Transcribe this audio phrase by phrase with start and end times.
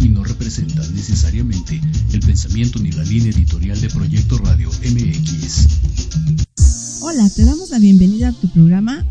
[0.00, 1.80] y no representan necesariamente
[2.12, 5.66] el pensamiento ni la línea editorial de Proyecto Radio MX.
[7.00, 9.04] Hola, te damos la bienvenida a tu programa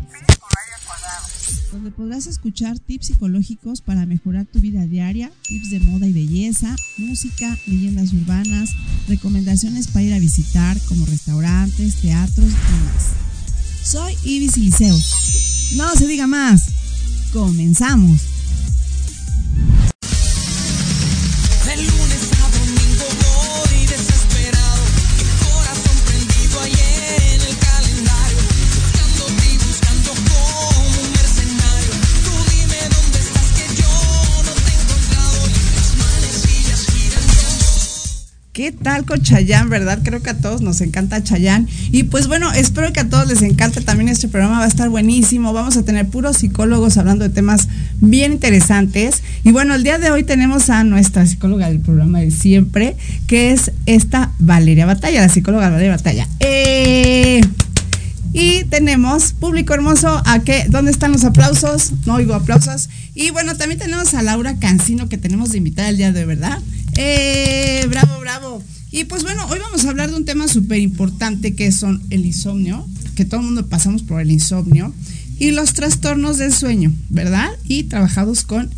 [1.76, 6.74] donde podrás escuchar tips psicológicos para mejorar tu vida diaria, tips de moda y belleza,
[6.96, 8.70] música, leyendas urbanas,
[9.08, 13.86] recomendaciones para ir a visitar como restaurantes, teatros y más.
[13.86, 14.96] Soy Ibis Liceo.
[15.76, 16.62] No se diga más.
[17.32, 18.35] Comenzamos.
[38.56, 39.98] ¿Qué tal con Chayán, verdad?
[40.02, 41.68] Creo que a todos nos encanta Chayán.
[41.92, 44.60] Y pues bueno, espero que a todos les encante también este programa.
[44.60, 45.52] Va a estar buenísimo.
[45.52, 47.68] Vamos a tener puros psicólogos hablando de temas
[48.00, 49.22] bien interesantes.
[49.44, 52.96] Y bueno, el día de hoy tenemos a nuestra psicóloga del programa de siempre,
[53.26, 56.26] que es esta Valeria Batalla, la psicóloga Valeria Batalla.
[56.40, 57.42] Eh,
[58.32, 60.64] y tenemos público hermoso, ¿a qué?
[60.70, 61.92] ¿Dónde están los aplausos?
[62.06, 62.88] No oigo aplausos.
[63.14, 66.26] Y bueno, también tenemos a Laura Cancino que tenemos de invitada el día de hoy,
[66.26, 66.58] ¿verdad?
[66.96, 68.62] Eh, bravo, bravo.
[68.90, 72.24] Y pues bueno, hoy vamos a hablar de un tema súper importante que son el
[72.24, 74.94] insomnio, que todo el mundo pasamos por el insomnio,
[75.38, 77.50] y los trastornos del sueño, ¿verdad?
[77.64, 78.70] Y trabajados con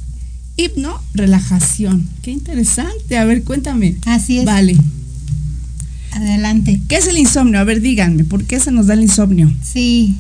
[0.57, 2.09] hipno relajación.
[2.23, 3.17] Qué interesante.
[3.17, 3.97] A ver, cuéntame.
[4.07, 4.45] Así es.
[4.45, 4.77] Vale.
[6.13, 6.81] Adelante.
[6.89, 7.61] ¿Qué es el insomnio?
[7.61, 9.53] A ver, díganme, ¿por qué se nos da el insomnio?
[9.63, 10.17] Sí.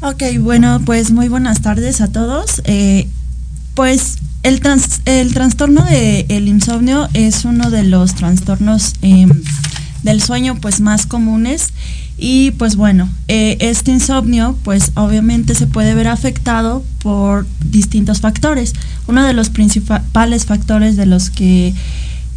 [0.00, 2.62] Ok, bueno, pues muy buenas tardes a todos.
[2.64, 3.08] Eh,
[3.74, 4.60] pues el,
[5.06, 9.30] el trastorno del insomnio es uno de los trastornos em,
[10.02, 11.72] del sueño pues más comunes
[12.16, 18.74] y pues bueno, eh, este insomnio pues obviamente se puede ver afectado por distintos factores.
[19.06, 21.74] Uno de los principales factores de los que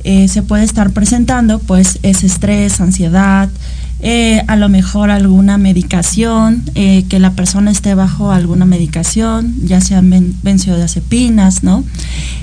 [0.04, 3.50] eh, se puede estar presentando pues es estrés, ansiedad,
[4.04, 9.80] eh, a lo mejor alguna medicación, eh, que la persona esté bajo alguna medicación, ya
[9.80, 10.10] sean
[10.42, 11.84] benzodiazepinas, ¿no?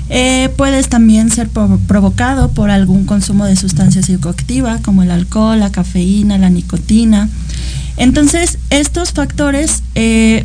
[0.09, 5.69] Eh, puedes también ser provocado por algún consumo de sustancias psicoactivas como el alcohol, la
[5.69, 7.27] cafeína, la nicotina.
[7.97, 9.83] Entonces, estos factores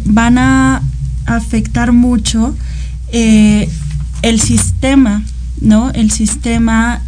[0.04, 0.82] van a
[1.26, 2.56] afectar mucho
[3.12, 5.22] el sistema,
[5.60, 5.90] ¿no?
[5.92, 7.02] El sistema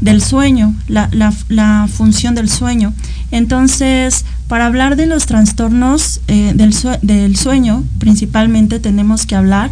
[0.00, 2.92] del sueño, la, función del sueño.
[3.30, 9.70] Entonces, para hablar de los trastornos eh, del, sueño, principalmente tenemos que hablar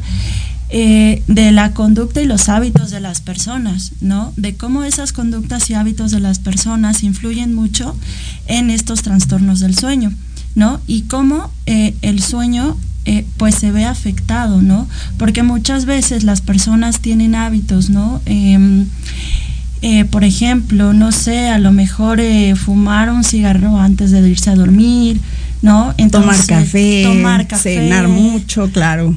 [0.70, 4.32] eh, de la conducta y los hábitos de las personas, ¿no?
[4.36, 7.94] De cómo esas conductas y hábitos de las personas influyen mucho
[8.46, 10.12] en estos trastornos del sueño,
[10.54, 10.80] ¿no?
[10.86, 12.76] Y cómo eh, el sueño
[13.36, 14.86] pues se ve afectado, ¿no?
[15.18, 18.22] Porque muchas veces las personas tienen hábitos, ¿no?
[18.26, 18.86] Em,
[19.82, 24.50] eh, por ejemplo, no sé, a lo mejor eh, fumar un cigarro antes de irse
[24.50, 25.20] a dormir,
[25.60, 25.92] ¿no?
[26.12, 29.16] tomar café, tomar café, cenar mucho, claro.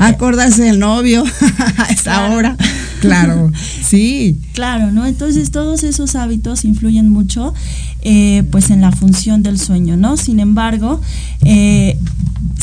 [0.00, 1.24] Acordarse del novio
[1.78, 2.56] a esa hora,
[3.00, 4.38] claro, sí.
[4.52, 5.06] Claro, ¿no?
[5.06, 7.52] Entonces todos esos hábitos influyen mucho,
[8.02, 10.16] eh, pues, en la función del sueño, ¿no?
[10.16, 11.00] Sin embargo,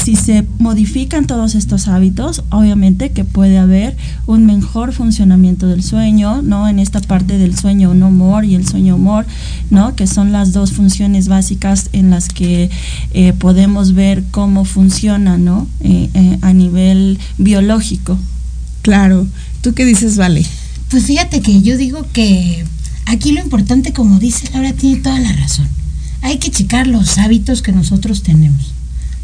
[0.04, 3.96] si se modifican todos estos hábitos, obviamente que puede haber
[4.26, 6.68] un mejor funcionamiento del sueño, ¿no?
[6.68, 9.26] En esta parte del sueño no humor y el sueño humor,
[9.70, 9.96] ¿no?
[9.96, 12.70] Que son las dos funciones básicas en las que
[13.14, 15.68] eh, podemos ver cómo funciona, ¿no?
[15.80, 18.18] Eh, eh, a nivel biológico.
[18.82, 19.26] Claro.
[19.62, 20.46] ¿Tú qué dices, Vale?
[20.90, 22.66] Pues fíjate que yo digo que
[23.06, 25.68] aquí lo importante, como dice Laura, tiene toda la razón.
[26.22, 28.74] Hay que checar los hábitos que nosotros tenemos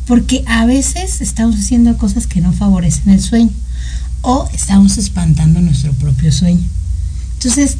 [0.09, 3.51] porque a veces estamos haciendo cosas que no favorecen el sueño
[4.23, 6.63] o estamos espantando nuestro propio sueño.
[7.35, 7.77] Entonces,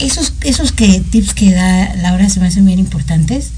[0.00, 3.50] esos, esos que, tips que da Laura se me hacen bien importantes.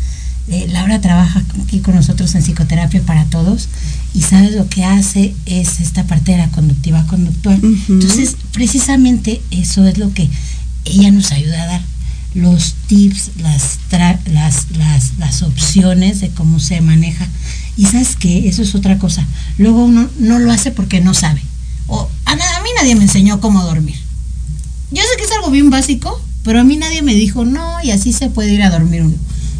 [0.49, 3.69] Eh, Laura trabaja aquí con nosotros en psicoterapia para todos
[4.13, 7.59] y sabes lo que hace es esta parte de la conductiva conductual.
[7.89, 10.29] Entonces, precisamente eso es lo que
[10.85, 11.83] ella nos ayuda a dar
[12.35, 13.79] los tips, las,
[14.27, 17.27] las, las, las, opciones de cómo se maneja.
[17.77, 19.25] Y sabes que eso es otra cosa.
[19.57, 21.41] Luego uno no lo hace porque no sabe.
[21.87, 23.97] O a, mí nadie me enseñó cómo dormir.
[24.91, 27.91] Yo sé que es algo bien básico, pero a mí nadie me dijo, no, y
[27.91, 29.17] así se puede ir a dormir uno.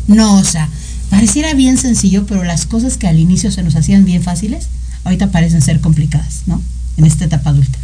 [0.07, 0.69] No, o sea,
[1.11, 4.69] pareciera bien sencillo, pero las cosas que al inicio se nos hacían bien fáciles,
[5.05, 6.61] ahorita parecen ser complicadas, ¿no?
[6.97, 7.79] En esta etapa adulta.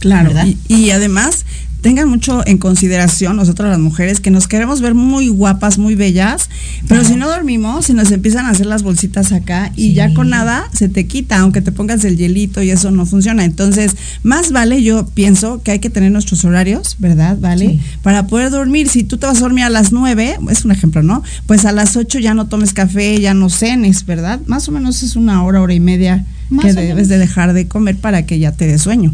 [0.00, 1.44] Claro, y, y, además
[1.84, 6.48] tengan mucho en consideración nosotros las mujeres que nos queremos ver muy guapas, muy bellas,
[6.88, 10.30] pero si no dormimos, se nos empiezan a hacer las bolsitas acá y ya con
[10.30, 13.44] nada se te quita, aunque te pongas el hielito y eso no funciona.
[13.44, 17.36] Entonces, más vale, yo pienso que hay que tener nuestros horarios, ¿verdad?
[17.38, 17.78] ¿Vale?
[18.02, 18.88] Para poder dormir.
[18.88, 21.22] Si tú te vas a dormir a las 9, es un ejemplo, ¿no?
[21.46, 24.40] Pues a las 8 ya no tomes café, ya no cenes, ¿verdad?
[24.46, 26.24] Más o menos es una hora, hora y media
[26.62, 29.12] que debes de dejar de comer para que ya te dé sueño.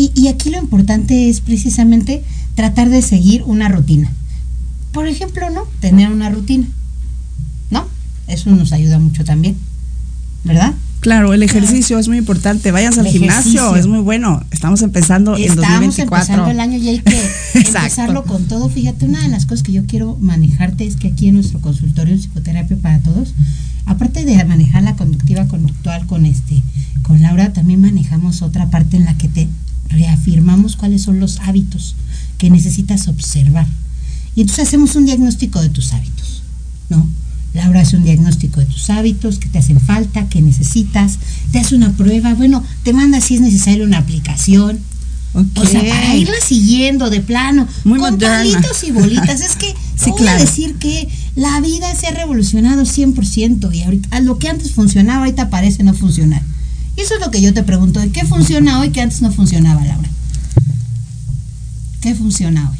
[0.00, 2.22] Y, y aquí lo importante es precisamente
[2.54, 4.10] tratar de seguir una rutina.
[4.92, 5.64] Por ejemplo, ¿no?
[5.80, 6.66] Tener una rutina.
[7.68, 7.86] ¿No?
[8.26, 9.58] Eso nos ayuda mucho también.
[10.42, 10.72] ¿Verdad?
[11.00, 12.72] Claro, el ejercicio es muy importante.
[12.72, 14.42] Vayas al gimnasio, es muy bueno.
[14.50, 15.92] Estamos empezando en 2024.
[15.92, 17.22] Estamos empezando el año y hay que
[17.58, 18.70] empezarlo con todo.
[18.70, 22.14] Fíjate, una de las cosas que yo quiero manejarte es que aquí en nuestro consultorio
[22.14, 23.34] de psicoterapia para todos,
[23.84, 26.62] aparte de manejar la conductiva conductual con este,
[27.02, 29.46] con Laura, también manejamos otra parte en la que te
[29.90, 31.96] reafirmamos cuáles son los hábitos
[32.38, 33.66] que necesitas observar.
[34.34, 36.42] Y entonces hacemos un diagnóstico de tus hábitos,
[36.88, 37.06] ¿no?
[37.52, 41.18] Laura hace un diagnóstico de tus hábitos, que te hacen falta, que necesitas,
[41.50, 44.78] te hace una prueba, bueno, te manda si es necesario una aplicación.
[45.32, 49.40] O sea, para irla siguiendo de plano, con palitos y bolitas.
[49.40, 54.20] Es que sí, voy a decir que la vida se ha revolucionado 100% y ahorita,
[54.20, 56.42] lo que antes funcionaba ahorita parece no funcionar.
[57.00, 60.08] Eso es lo que yo te pregunto, ¿qué funciona hoy que antes no funcionaba, Laura?
[62.02, 62.78] ¿Qué funciona hoy?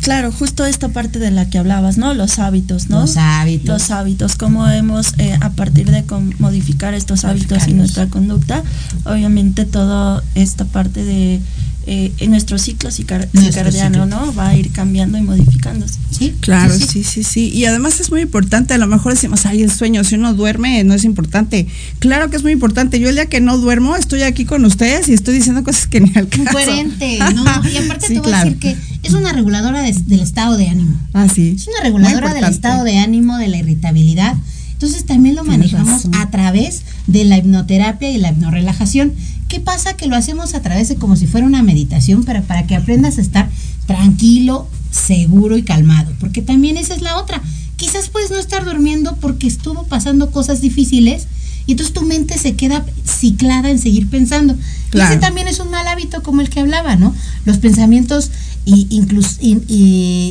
[0.00, 2.14] Claro, justo esta parte de la que hablabas, ¿no?
[2.14, 3.02] Los hábitos, ¿no?
[3.02, 3.68] Los hábitos.
[3.68, 6.04] Los hábitos, cómo hemos, eh, a partir de
[6.38, 8.62] modificar estos hábitos y nuestra conducta,
[9.04, 11.40] obviamente toda esta parte de
[11.86, 14.34] eh, en nuestro ciclo circadiano, ¿no?
[14.34, 15.98] Va a ir cambiando y modificándose.
[16.10, 19.62] Sí, claro, sí, sí, sí, Y además es muy importante, a lo mejor decimos, ay,
[19.62, 21.66] el sueño, si uno duerme, no es importante.
[21.98, 23.00] Claro que es muy importante.
[23.00, 26.00] Yo el día que no duermo, estoy aquí con ustedes y estoy diciendo cosas que
[26.02, 26.44] ni al caso.
[26.52, 27.44] Coherente, ¿no?
[27.66, 30.96] Y aparte te voy a decir que es una reguladora del estado de ánimo.
[31.12, 31.54] Ah, sí.
[31.56, 34.36] Es una reguladora del estado de ánimo, de la irritabilidad.
[34.72, 39.12] Entonces también lo manejamos a través de la hipnoterapia y la hipnorelajación.
[39.48, 39.94] ¿Qué pasa?
[39.94, 43.18] Que lo hacemos a través de como si fuera una meditación, pero para que aprendas
[43.18, 43.50] a estar
[43.86, 46.12] tranquilo, seguro y calmado.
[46.18, 47.42] Porque también esa es la otra.
[47.76, 51.26] Quizás puedes no estar durmiendo porque estuvo pasando cosas difíciles
[51.66, 54.56] y entonces tu mente se queda ciclada en seguir pensando.
[54.92, 57.14] Y ese también es un mal hábito como el que hablaba, ¿no?
[57.44, 58.30] Los pensamientos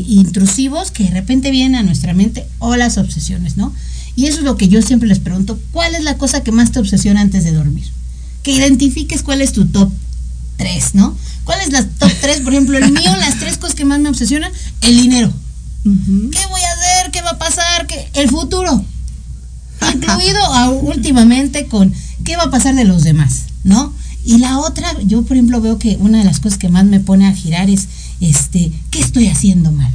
[0.08, 3.74] intrusivos que de repente vienen a nuestra mente o las obsesiones, ¿no?
[4.16, 6.72] Y eso es lo que yo siempre les pregunto, ¿cuál es la cosa que más
[6.72, 7.86] te obsesiona antes de dormir?
[8.44, 9.92] Que identifiques cuál es tu top
[10.58, 11.18] 3, ¿no?
[11.44, 12.42] ¿Cuál es la top 3?
[12.42, 15.34] Por ejemplo, el mío, las tres cosas que más me obsesionan, el dinero.
[15.84, 15.90] ¿Qué
[16.50, 17.12] voy a hacer?
[17.12, 17.88] ¿Qué va a pasar?
[17.88, 18.10] ¿Qué?
[18.14, 18.84] El futuro.
[19.94, 20.40] Incluido
[20.82, 21.94] últimamente con
[22.26, 23.94] qué va a pasar de los demás, ¿no?
[24.26, 27.00] Y la otra, yo por ejemplo veo que una de las cosas que más me
[27.00, 27.88] pone a girar es,
[28.22, 29.92] este, ¿qué estoy haciendo mal?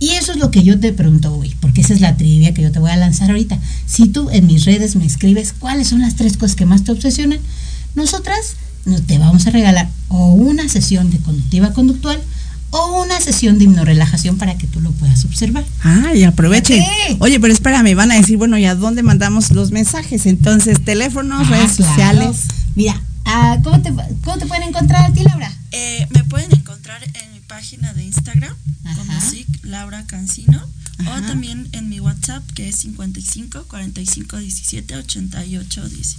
[0.00, 2.62] Y eso es lo que yo te pregunto hoy, porque esa es la trivia que
[2.62, 3.58] yo te voy a lanzar ahorita.
[3.86, 6.92] Si tú en mis redes me escribes cuáles son las tres cosas que más te
[6.92, 7.38] obsesionan,
[7.94, 8.56] nosotras
[9.06, 12.20] te vamos a regalar o una sesión de conductiva conductual
[12.70, 15.64] o una sesión de hipnorelajación para que tú lo puedas observar.
[15.82, 16.84] Ah, y aprovechen.
[17.20, 20.26] Oye, pero espérame, van a decir, bueno, ¿y a dónde mandamos los mensajes?
[20.26, 22.42] Entonces, teléfonos, ah, redes sociales.
[22.74, 23.90] Mira, ah, ¿cómo, te,
[24.24, 25.50] ¿cómo te pueden encontrar a ti, Laura?
[25.70, 26.63] Eh, me pueden encontrar
[27.02, 28.54] en mi página de Instagram
[28.96, 30.62] como SIC Laura Cancino
[31.00, 36.16] o también en mi WhatsApp que es 55 45 17 88 10.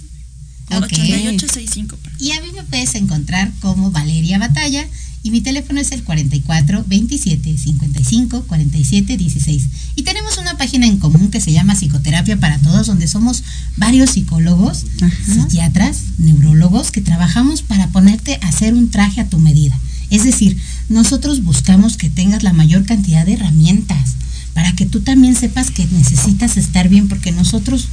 [0.68, 1.96] 8865.
[2.18, 4.86] Y a mí me puedes encontrar como Valeria Batalla
[5.22, 9.68] y mi teléfono es el 44 27 55 47 16.
[9.94, 13.44] Y tenemos una página en común que se llama Psicoterapia para Todos, donde somos
[13.76, 14.84] varios psicólogos,
[15.24, 19.78] psiquiatras, neurólogos que trabajamos para ponerte a hacer un traje a tu medida.
[20.10, 20.56] Es decir,
[20.88, 24.16] nosotros buscamos que tengas la mayor cantidad de herramientas
[24.54, 27.88] para que tú también sepas que necesitas estar bien, porque nosotros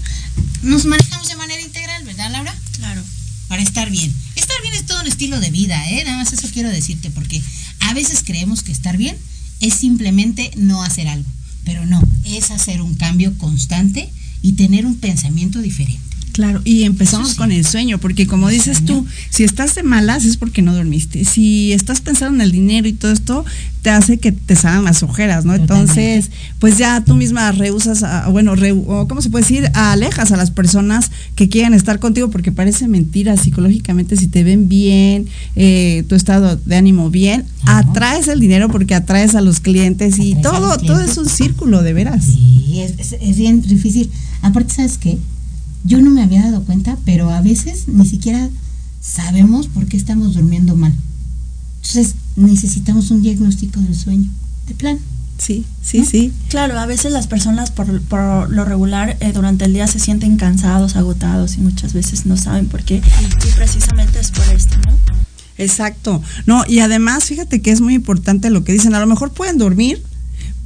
[0.61, 2.55] nos manejamos de manera integral, ¿verdad, Laura?
[2.77, 3.01] Claro.
[3.49, 4.13] Para estar bien.
[4.35, 6.03] Estar bien es todo un estilo de vida, ¿eh?
[6.05, 7.41] Nada más eso quiero decirte, porque
[7.81, 9.17] a veces creemos que estar bien
[9.59, 11.29] es simplemente no hacer algo,
[11.65, 14.09] pero no, es hacer un cambio constante
[14.41, 16.01] y tener un pensamiento diferente.
[16.33, 20.35] Claro, y empezamos con el sueño, porque como dices tú, si estás de malas es
[20.35, 21.25] porque no dormiste.
[21.25, 23.45] Si estás pensando en el dinero y todo esto,
[23.83, 25.53] te hace que te salgan las ojeras, ¿no?
[25.53, 28.55] Entonces, pues ya tú misma rehusas, a, bueno,
[29.07, 29.69] ¿cómo se puede decir?
[29.75, 34.67] Alejas a las personas que quieren estar contigo porque parece mentira psicológicamente si te ven
[34.67, 40.17] bien, eh, tu estado de ánimo bien, atraes el dinero porque atraes a los clientes
[40.17, 42.25] y todo, todo es un círculo, de veras.
[42.25, 44.09] Sí, es, es bien difícil.
[44.41, 45.19] Aparte, ¿sabes qué?
[45.83, 48.49] Yo no me había dado cuenta, pero a veces ni siquiera
[49.01, 50.93] sabemos por qué estamos durmiendo mal.
[51.77, 54.29] Entonces necesitamos un diagnóstico del sueño,
[54.67, 54.99] de plan.
[55.37, 56.31] Sí, sí, sí.
[56.49, 60.37] Claro, a veces las personas por, por lo regular eh, durante el día se sienten
[60.37, 62.97] cansados, agotados y muchas veces no saben por qué.
[62.97, 64.93] Y precisamente es por esto, ¿no?
[65.57, 66.21] Exacto.
[66.45, 68.95] No, y además, fíjate que es muy importante lo que dicen.
[68.95, 70.01] A lo mejor pueden dormir,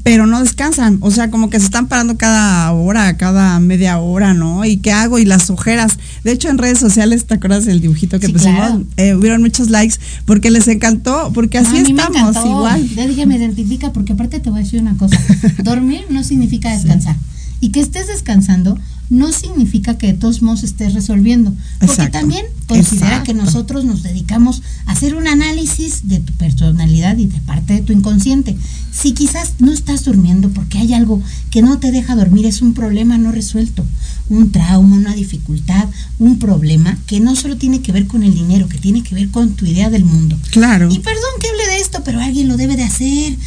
[0.07, 0.99] pero no descansan.
[1.01, 4.63] O sea, como que se están parando cada hora, cada media hora, ¿no?
[4.63, 5.19] ¿Y qué hago?
[5.19, 5.99] Y las ojeras.
[6.23, 8.83] De hecho, en redes sociales, ¿te acuerdas del dibujito que pusimos?
[8.95, 12.87] Eh, hubieron muchos likes porque les encantó, porque así estamos, igual.
[12.95, 15.19] Ya dije, me identifica, porque aparte te voy a decir una cosa.
[15.63, 17.17] Dormir no significa descansar.
[17.59, 18.77] Y que estés descansando
[19.09, 21.53] no significa que de todos modos estés resolviendo.
[21.79, 27.27] Porque también considera que nosotros nos dedicamos a hacer un análisis de tu personalidad y
[27.27, 28.57] de parte de tu inconsciente.
[28.91, 31.21] Si quizás no estás durmiendo porque hay algo
[31.51, 33.85] que no te deja dormir, es un problema no resuelto,
[34.29, 35.87] un trauma, una dificultad,
[36.19, 39.29] un problema que no solo tiene que ver con el dinero, que tiene que ver
[39.29, 40.37] con tu idea del mundo.
[40.51, 40.89] Claro.
[40.91, 43.37] Y perdón que hable de esto, pero alguien lo debe de hacer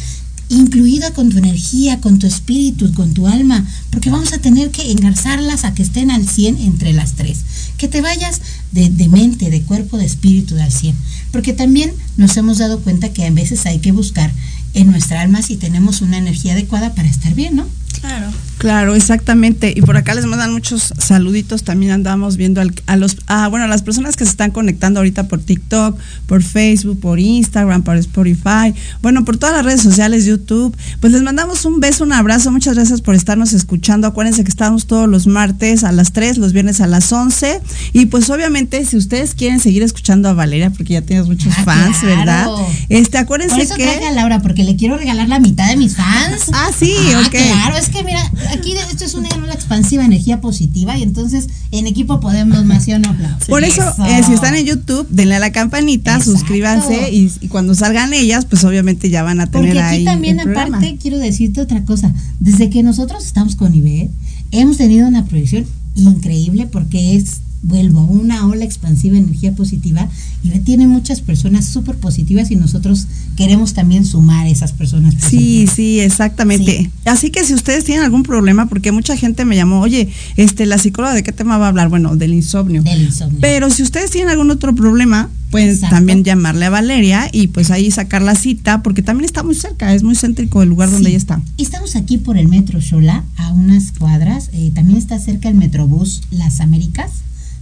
[0.51, 4.91] incluida con tu energía, con tu espíritu, con tu alma, porque vamos a tener que
[4.91, 7.39] engarzarlas a que estén al 100 entre las tres.
[7.77, 8.41] Que te vayas
[8.71, 10.95] de, de, mente, de cuerpo, de espíritu al 100.
[11.31, 14.31] Porque también nos hemos dado cuenta que a veces hay que buscar
[14.73, 17.65] en nuestra alma si tenemos una energía adecuada para estar bien, ¿no?
[17.99, 18.27] Claro.
[18.57, 19.73] Claro, exactamente.
[19.75, 21.63] Y por acá les mandan muchos saluditos.
[21.63, 25.27] También andamos viendo a los, ah, bueno, a las personas que se están conectando ahorita
[25.27, 30.77] por TikTok, por Facebook, por Instagram, por Spotify, bueno, por todas las redes sociales, YouTube.
[30.99, 32.51] Pues les mandamos un beso, un abrazo.
[32.51, 34.05] Muchas gracias por estarnos escuchando.
[34.05, 37.61] Acuérdense que estamos todos los martes a las 3, los viernes a las 11.
[37.93, 41.63] Y pues obviamente, si ustedes quieren seguir escuchando a Valeria, porque ya tienes muchos Ah,
[41.63, 42.15] fans, claro.
[42.17, 42.47] ¿verdad?
[42.89, 43.89] Este, acuérdense Por eso que.
[44.05, 46.43] a Laura, porque le quiero regalar la mitad de mis fans.
[46.53, 47.31] Ah, sí, Ah, ok.
[47.31, 48.21] Claro, es que mira,
[48.51, 52.83] aquí de- esto es una una expansiva energía positiva y entonces en equipo podemos más,
[52.85, 53.15] ¿sí o no?
[53.47, 56.31] Por eso, eh, si están en YouTube, denle a la campanita, Exacto.
[56.37, 60.05] suscríbanse y, y cuando salgan ellas, pues obviamente ya van a tener Porque ahí aquí
[60.05, 60.77] también, el programa.
[60.77, 62.13] aparte, quiero decirte otra cosa.
[62.39, 64.09] Desde que nosotros estamos con Iber,
[64.51, 70.07] hemos tenido una proyección increíble porque es, vuelvo, una ola expansiva de energía positiva.
[70.43, 75.19] Iber tiene muchas personas súper positivas y nosotros queremos también sumar esas personas Sí,
[75.67, 75.75] positivas.
[75.75, 76.77] sí, exactamente.
[76.77, 76.89] Sí.
[77.05, 80.77] Así que si ustedes tienen algún problema, porque mucha gente me llamó, oye, este, la
[80.77, 82.81] psicóloga de qué tema va a hablar, bueno, del insomnio.
[82.83, 83.37] Del insomnio.
[83.41, 85.95] Pero si ustedes tienen algún otro problema, pueden Exacto.
[85.95, 89.93] también llamarle a Valeria y pues ahí sacar la cita, porque también está muy cerca,
[89.93, 91.41] es muy céntrico el lugar donde ella está.
[91.57, 94.49] Estamos aquí por el Metro Xola, a unas cuadras.
[94.53, 97.11] eh, también está cerca el Metrobús Las Américas,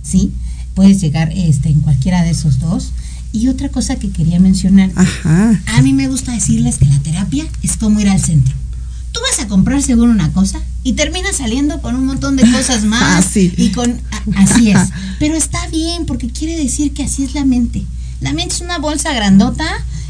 [0.04, 0.32] ¿sí?
[0.76, 2.92] Puedes llegar este, en cualquiera de esos dos.
[3.32, 5.62] Y otra cosa que quería mencionar, Ajá.
[5.68, 8.56] a mí me gusta decirles que la terapia es como ir al centro.
[9.12, 12.84] Tú vas a comprar seguro una cosa y terminas saliendo con un montón de cosas
[12.86, 13.02] más.
[13.04, 13.54] Ah, sí.
[13.58, 14.80] Y con a- así es.
[15.20, 17.84] Pero está bien porque quiere decir que así es la mente.
[18.22, 19.66] La mente es una bolsa grandota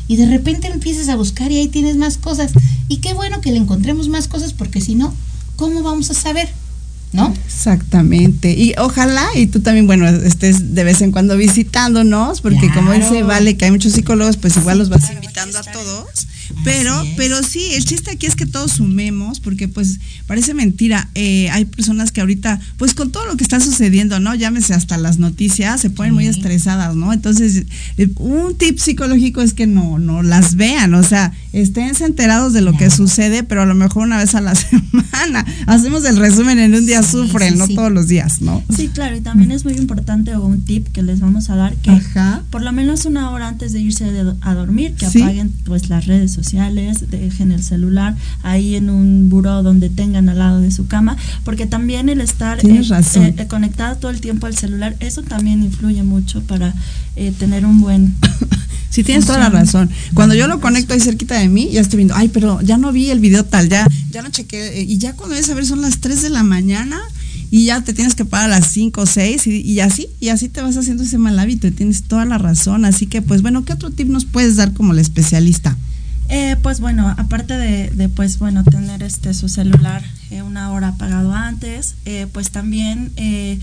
[0.07, 2.51] y de repente empiezas a buscar y ahí tienes más cosas.
[2.87, 5.13] Y qué bueno que le encontremos más cosas porque si no,
[5.57, 6.49] ¿cómo vamos a saber?
[7.11, 7.33] ¿No?
[7.45, 8.53] Exactamente.
[8.53, 13.23] Y ojalá, y tú también, bueno, estés de vez en cuando visitándonos, porque como dice.
[13.23, 16.27] Vale, que hay muchos psicólogos, pues igual los vas invitando a todos.
[16.63, 21.09] Pero, pero sí, el chiste aquí es que todos sumemos, porque pues parece mentira.
[21.15, 24.35] eh, hay personas que ahorita, pues con todo lo que está sucediendo, ¿no?
[24.35, 27.13] Llámese hasta las noticias, se ponen muy estresadas, ¿no?
[27.13, 27.65] Entonces,
[27.97, 32.61] eh, un tip psicológico es que no, no las vean, o sea, esténse enterados de
[32.61, 35.45] lo que sucede, pero a lo mejor una vez a la semana.
[35.67, 37.75] Hacemos el resumen en un día Sí, sufren, sí, no sí.
[37.75, 38.63] todos los días, ¿no?
[38.75, 41.91] Sí, claro, y también es muy importante un tip que les vamos a dar que
[41.91, 42.43] Ajá.
[42.51, 46.05] por lo menos una hora antes de irse de- a dormir, que apaguen pues las
[46.05, 50.87] redes sociales, dejen el celular ahí en un buró donde tengan al lado de su
[50.87, 53.25] cama, porque también el estar razón.
[53.37, 56.73] eh, conectado todo el tiempo al celular, eso también influye mucho para
[57.15, 58.15] eh, tener un buen
[58.89, 59.89] Sí, tienes toda la razón.
[60.15, 62.91] Cuando yo lo conecto ahí cerquita de mí, ya estoy viendo, ay, pero ya no
[62.91, 64.79] vi el video tal, ya, ya no chequé.
[64.79, 66.99] eh, Y ya cuando ves a ver son las 3 de la mañana
[67.51, 70.29] y ya te tienes que parar a las 5 o 6 y, y así, y
[70.29, 72.83] así te vas haciendo ese mal hábito y tienes toda la razón.
[72.83, 75.77] Así que, pues bueno, ¿qué otro tip nos puedes dar como el especialista?
[76.31, 80.89] Eh, pues bueno, aparte de, de, pues bueno tener este su celular eh, una hora
[80.89, 83.57] apagado antes, eh, pues también eh,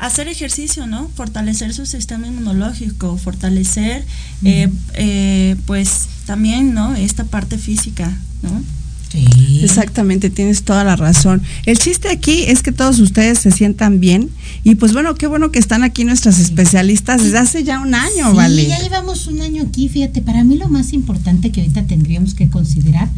[0.00, 1.08] hacer ejercicio, ¿no?
[1.14, 4.04] Fortalecer su sistema inmunológico, fortalecer,
[4.44, 6.94] eh, eh, pues también, ¿no?
[6.96, 8.10] Esta parte física,
[8.42, 8.62] ¿no?
[9.10, 9.60] Sí.
[9.62, 11.42] Exactamente, tienes toda la razón.
[11.66, 14.30] El chiste aquí es que todos ustedes se sientan bien
[14.62, 18.30] y pues bueno, qué bueno que están aquí nuestras especialistas desde hace ya un año,
[18.30, 18.66] Sí, ¿vale?
[18.68, 22.48] ya llevamos un año aquí, fíjate, para mí lo más importante que ahorita tendríamos que
[22.48, 23.08] considerar,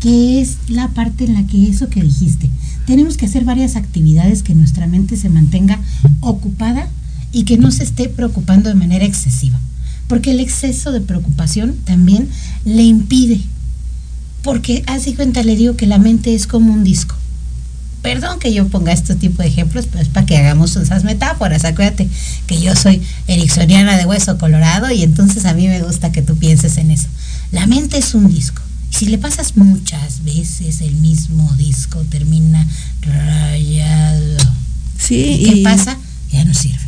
[0.00, 2.48] que es la parte en la que eso que dijiste,
[2.86, 5.78] tenemos que hacer varias actividades que nuestra mente se mantenga
[6.20, 6.88] ocupada
[7.32, 9.60] y que no se esté preocupando de manera excesiva.
[10.08, 12.28] Porque el exceso de preocupación también
[12.64, 13.40] le impide.
[14.44, 17.16] Porque, hace cuenta, le digo que la mente es como un disco.
[18.02, 21.64] Perdón que yo ponga este tipo de ejemplos, pero es para que hagamos esas metáforas.
[21.64, 22.06] Acuérdate
[22.46, 26.36] que yo soy ericksoniana de hueso colorado y entonces a mí me gusta que tú
[26.36, 27.08] pienses en eso.
[27.50, 28.60] La mente es un disco.
[28.90, 32.68] Si le pasas muchas veces el mismo disco, termina
[33.00, 34.36] rayado.
[34.98, 35.96] Sí, ¿Y qué pasa?
[36.30, 36.78] Ya no sirve.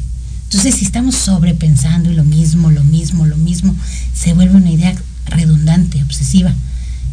[0.44, 3.74] Entonces, si estamos sobrepensando y lo mismo, lo mismo, lo mismo,
[4.14, 6.54] se vuelve una idea redundante, obsesiva.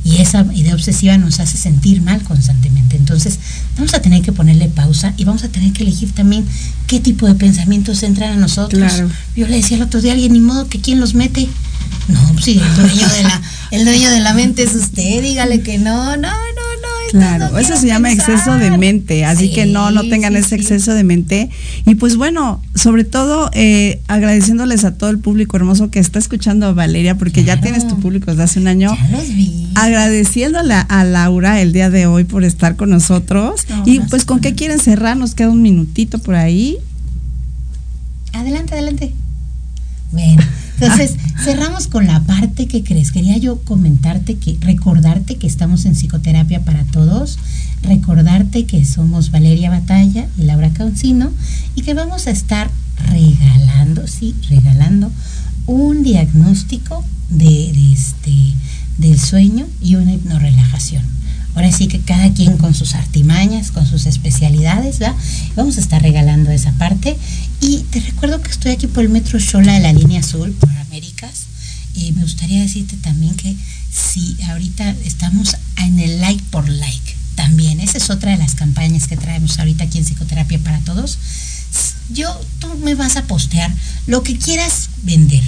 [0.04, 2.98] Y esa idea obsesiva nos hace sentir mal constantemente.
[2.98, 3.40] Entonces,
[3.78, 6.46] vamos a tener que ponerle pausa y vamos a tener que elegir también
[6.88, 8.82] qué tipo de pensamientos entran a nosotros.
[8.82, 9.10] Claro.
[9.36, 11.48] Yo le decía el otro día a alguien, ni modo que quién los mete.
[12.10, 15.62] No, pues sí, el dueño de la, el dueño de la mente es usted, dígale
[15.62, 16.32] que no, no,
[17.14, 18.32] Claro, eso se llama pensar.
[18.32, 21.50] exceso de mente, así que no, no tengan sí, ese exceso de mente.
[21.86, 26.66] Y pues bueno, sobre todo eh, agradeciéndoles a todo el público hermoso que está escuchando
[26.66, 28.96] a Valeria, porque ya tienes tu público desde hace un año.
[28.96, 29.68] Ya los vi.
[29.76, 33.66] Agradeciéndole a Laura el día de hoy por estar con nosotros.
[33.70, 36.78] No, y pues con qué quieren cerrar, nos queda un minutito por ahí.
[38.34, 39.14] Adelante, adelante.
[40.14, 40.44] Bueno,
[40.80, 43.12] entonces cerramos con la parte que crees.
[43.12, 47.40] Quería yo comentarte que, recordarte que estamos en psicoterapia para todos,
[47.82, 51.32] recordarte que somos Valeria Batalla y Laura Caucino
[51.76, 52.70] y que vamos a estar
[53.10, 55.12] regalando, sí, regalando
[55.66, 58.54] un diagnóstico de, de este
[58.98, 61.04] del sueño y una hipnorelajación.
[61.56, 65.16] Ahora sí que cada quien con sus artimañas, con sus especialidades, ¿va?
[65.56, 67.18] Vamos a estar regalando esa parte.
[67.62, 70.70] Y te recuerdo que estoy aquí por el Metro Shola de la línea azul, por
[70.70, 71.44] Américas.
[71.96, 73.56] Y me gustaría decirte también que
[73.92, 79.08] si ahorita estamos en el like por like, también, esa es otra de las campañas
[79.08, 81.18] que traemos ahorita aquí en Psicoterapia para Todos.
[82.10, 83.72] Yo, tú me vas a postear
[84.08, 85.44] lo que quieras vender,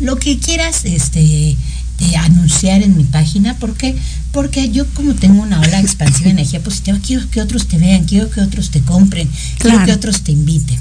[0.00, 1.56] lo que quieras este,
[1.98, 3.96] de anunciar en mi página, porque
[4.32, 8.04] porque yo como tengo una ola expansiva de energía positiva, quiero que otros te vean,
[8.04, 10.78] quiero que otros te compren, quiero que otros te inviten.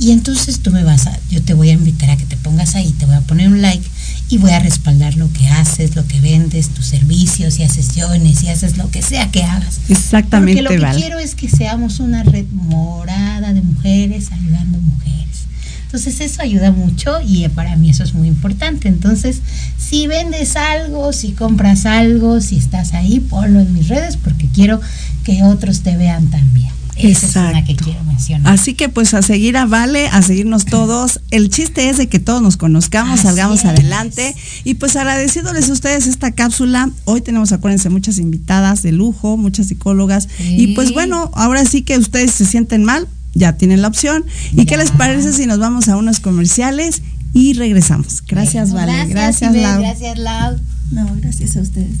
[0.00, 2.76] Y entonces tú me vas a, yo te voy a invitar a que te pongas
[2.76, 3.84] ahí, te voy a poner un like
[4.28, 8.38] y voy a respaldar lo que haces, lo que vendes, tus servicios, si haces sesiones,
[8.38, 9.80] si haces lo que sea que hagas.
[9.88, 10.96] Exactamente, Porque lo que Val.
[11.00, 15.47] quiero es que seamos una red morada de mujeres ayudando mujeres.
[15.88, 18.88] Entonces eso ayuda mucho y para mí eso es muy importante.
[18.88, 19.40] Entonces,
[19.78, 24.82] si vendes algo, si compras algo, si estás ahí, ponlo en mis redes porque quiero
[25.24, 26.68] que otros te vean también.
[26.96, 28.52] Esa es una que quiero mencionar.
[28.52, 31.20] Así que pues a seguir a Vale, a seguirnos todos.
[31.30, 33.64] El chiste es de que todos nos conozcamos, Así salgamos es.
[33.64, 34.34] adelante.
[34.64, 36.90] Y pues agradeciéndoles a ustedes esta cápsula.
[37.06, 40.28] Hoy tenemos, acuérdense, muchas invitadas de lujo, muchas psicólogas.
[40.40, 44.24] Y pues bueno, ahora sí que ustedes se sienten mal, ya tienen la opción.
[44.52, 48.22] ¿Y qué les parece si nos vamos a unos comerciales y regresamos?
[48.26, 49.06] Gracias, Bueno, Vale.
[49.06, 49.80] Gracias, Ibe, Lau.
[49.80, 50.58] Gracias, Lau.
[50.90, 51.96] No, gracias a ustedes.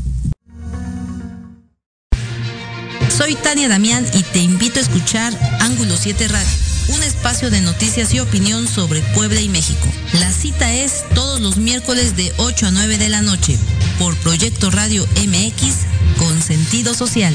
[3.16, 6.48] Soy Tania Damián y te invito a escuchar Ángulo 7 Radio,
[6.94, 9.88] un espacio de noticias y opinión sobre Puebla y México.
[10.20, 13.58] La cita es todos los miércoles de 8 a 9 de la noche
[13.98, 17.34] por Proyecto Radio MX con sentido social.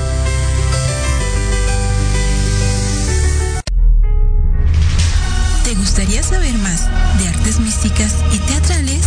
[6.31, 6.87] Saber más
[7.19, 9.03] de artes místicas y teatrales?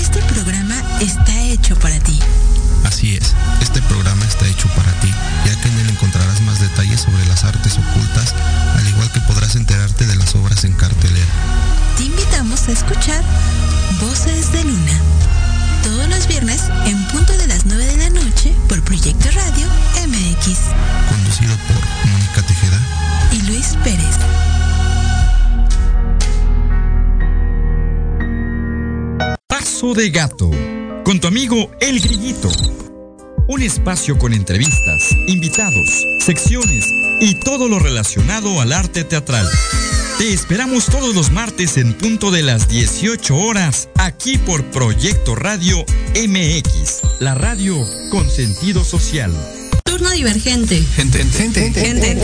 [0.00, 2.18] Este programa está hecho para ti.
[2.84, 5.12] Así es, este programa está hecho para ti,
[5.44, 8.34] ya que en él encontrarás más detalles sobre las artes ocultas,
[8.76, 11.26] al igual que podrás enterarte de las obras en cartelera.
[11.98, 13.22] Te invitamos a escuchar
[14.00, 14.98] Voces de Luna.
[15.82, 19.66] Todos los viernes en punto de las 9 de la noche por Proyecto Radio
[20.06, 20.58] MX
[21.10, 22.80] Conducido por Mónica Tejeda.
[23.32, 24.16] y Luis Pérez.
[29.78, 30.50] Paso de Gato,
[31.04, 32.50] con tu amigo El Grillito.
[33.46, 36.84] Un espacio con entrevistas, invitados, secciones
[37.20, 39.48] y todo lo relacionado al arte teatral.
[40.18, 45.84] Te esperamos todos los martes en punto de las 18 horas, aquí por Proyecto Radio
[46.26, 47.76] MX, la radio
[48.10, 49.32] con sentido social.
[49.84, 50.82] Turno divergente.
[50.96, 52.16] Gente, gente, Gente,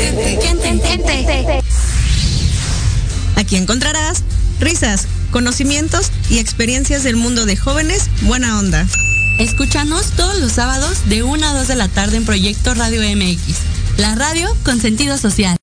[3.37, 4.25] Aquí encontrarás
[4.59, 8.87] risas, conocimientos y experiencias del mundo de jóvenes buena onda.
[9.41, 13.57] Escúchanos todos los sábados de 1 a 2 de la tarde en Proyecto Radio MX,
[13.97, 15.57] la radio con sentido social.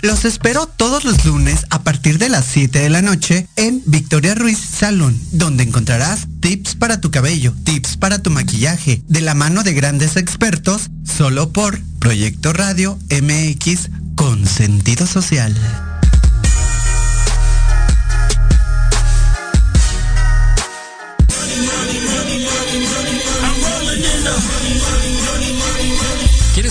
[0.00, 4.34] Los espero todos los lunes a partir de las 7 de la noche en Victoria
[4.34, 9.64] Ruiz Salón, donde encontrarás tips para tu cabello, tips para tu maquillaje, de la mano
[9.64, 15.54] de grandes expertos, solo por Proyecto Radio MX con sentido social.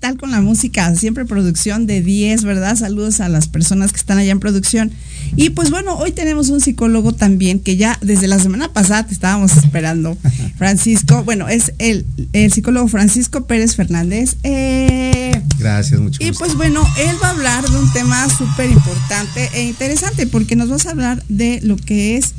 [0.00, 0.94] Tal con la música?
[0.96, 2.74] Siempre producción de 10, ¿verdad?
[2.74, 4.90] Saludos a las personas que están allá en producción.
[5.36, 9.12] Y pues bueno, hoy tenemos un psicólogo también que ya desde la semana pasada te
[9.12, 10.16] estábamos esperando.
[10.56, 14.36] Francisco, bueno, es el, el psicólogo Francisco Pérez Fernández.
[14.42, 19.50] Eh, Gracias, mucho Y pues bueno, él va a hablar de un tema súper importante
[19.52, 22.34] e interesante porque nos vas a hablar de lo que es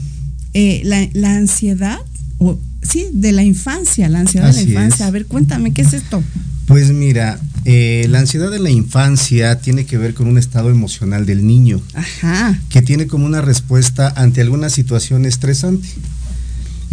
[0.53, 1.99] eh, la, la, ansiedad,
[2.39, 5.05] o sí, de la infancia, la ansiedad Así de la infancia.
[5.05, 5.09] es.
[5.09, 6.21] A ver, cuéntame, ¿qué es esto?
[6.65, 11.25] Pues mira, eh, la ansiedad en la infancia tiene que ver con un estado emocional
[11.25, 11.81] del niño.
[11.93, 12.59] Ajá.
[12.69, 15.87] Que tiene como una respuesta ante alguna situación estresante.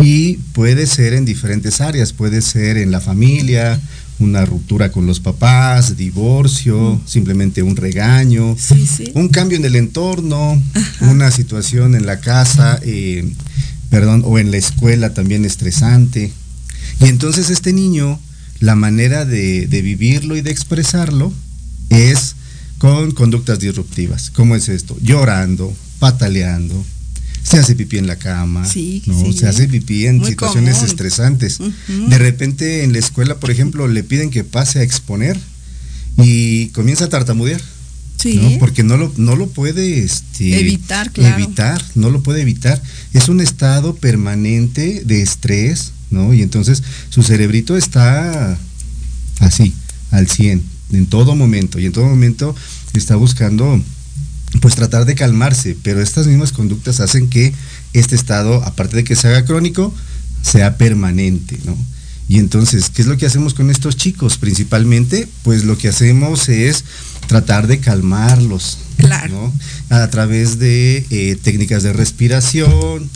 [0.01, 3.81] Y puede ser en diferentes áreas, puede ser en la familia,
[4.21, 9.11] una ruptura con los papás, divorcio, simplemente un regaño, Sí, sí.
[9.15, 10.61] un cambio en el entorno,
[11.01, 13.29] una situación en la casa, eh,
[13.91, 16.33] perdón, o en la escuela también estresante.
[17.01, 18.21] Y entonces este niño,
[18.61, 21.33] la manera de, de vivirlo y de expresarlo
[21.91, 22.35] es
[22.79, 24.31] con conductas disruptivas.
[24.31, 24.97] ¿Cómo es esto?
[25.01, 26.85] Llorando, pataleando,
[27.43, 29.25] se hace pipí en la cama, Sí, ¿no?
[29.25, 29.33] sí.
[29.33, 30.89] se hace pipí en Muy situaciones común.
[30.91, 31.59] estresantes.
[32.09, 35.39] De repente en la escuela, por ejemplo, le piden que pase a exponer
[36.19, 37.61] y comienza a tartamudear.
[38.19, 38.35] Sí.
[38.35, 38.59] ¿no?
[38.59, 41.37] Porque no lo, no lo puede este, Evitar, claro.
[41.37, 42.83] evitar, no lo puede evitar.
[43.13, 46.33] Es un estado permanente de estrés, ¿no?
[46.35, 48.59] Y entonces su cerebrito está
[49.41, 49.75] así,
[50.11, 51.79] al 100, en todo momento.
[51.79, 52.55] Y en todo momento
[52.95, 53.81] está buscando,
[54.61, 55.77] pues tratar de calmarse.
[55.83, 57.53] Pero estas mismas conductas hacen que
[57.93, 59.95] este estado, aparte de que se haga crónico,
[60.43, 61.77] sea permanente, ¿no?
[62.29, 64.37] Y entonces, ¿qué es lo que hacemos con estos chicos?
[64.37, 66.85] Principalmente, pues lo que hacemos es
[67.27, 68.79] tratar de calmarlos.
[68.99, 69.53] Claro.
[69.89, 69.97] ¿no?
[69.97, 73.09] A través de eh, técnicas de respiración,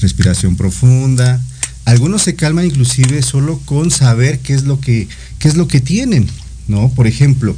[0.00, 1.42] respiración profunda.
[1.88, 5.80] Algunos se calman inclusive solo con saber qué es lo que, qué es lo que
[5.80, 6.26] tienen,
[6.66, 6.90] ¿no?
[6.90, 7.56] Por ejemplo,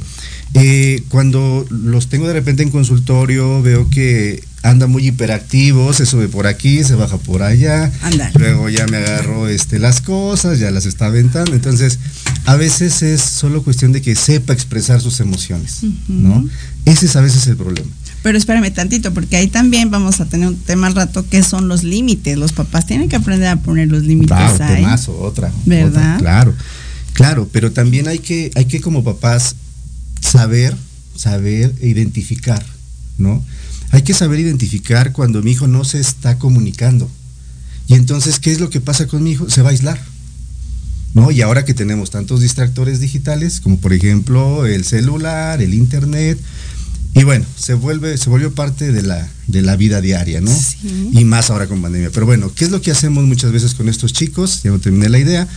[0.53, 6.29] eh, cuando los tengo de repente en consultorio, veo que anda muy hiperactivo, se sube
[6.29, 7.91] por aquí, se baja por allá,
[8.35, 11.53] luego ya me agarro este, las cosas, ya las está aventando.
[11.53, 11.99] Entonces,
[12.45, 16.47] a veces es solo cuestión de que sepa expresar sus emociones, ¿no?
[16.85, 17.89] Ese es a veces el problema.
[18.23, 21.67] Pero espérame tantito, porque ahí también vamos a tener un tema al rato que son
[21.67, 22.37] los límites.
[22.37, 24.75] Los papás tienen que aprender a poner los límites Claro, ahí.
[24.83, 25.51] temazo, otra.
[25.65, 26.15] ¿Verdad?
[26.15, 26.55] otra, claro,
[27.13, 29.55] claro, pero también hay que, hay que como papás
[30.19, 30.75] saber,
[31.15, 32.63] saber e identificar,
[33.17, 33.43] ¿no?
[33.89, 37.09] Hay que saber identificar cuando mi hijo no se está comunicando.
[37.87, 39.49] Y entonces, ¿qué es lo que pasa con mi hijo?
[39.49, 39.99] Se va a aislar.
[41.13, 41.29] ¿No?
[41.29, 46.39] Y ahora que tenemos tantos distractores digitales, como por ejemplo el celular, el internet,
[47.13, 50.51] y bueno, se vuelve, se volvió parte de la, de la vida diaria, ¿no?
[50.53, 51.09] Sí.
[51.11, 52.09] Y más ahora con pandemia.
[52.13, 54.63] Pero bueno, ¿qué es lo que hacemos muchas veces con estos chicos?
[54.63, 55.47] Ya no terminé la idea.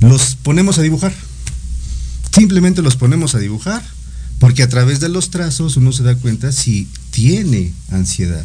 [0.00, 1.14] Los ponemos a dibujar.
[2.32, 3.82] Simplemente los ponemos a dibujar,
[4.38, 8.44] porque a través de los trazos uno se da cuenta si tiene ansiedad.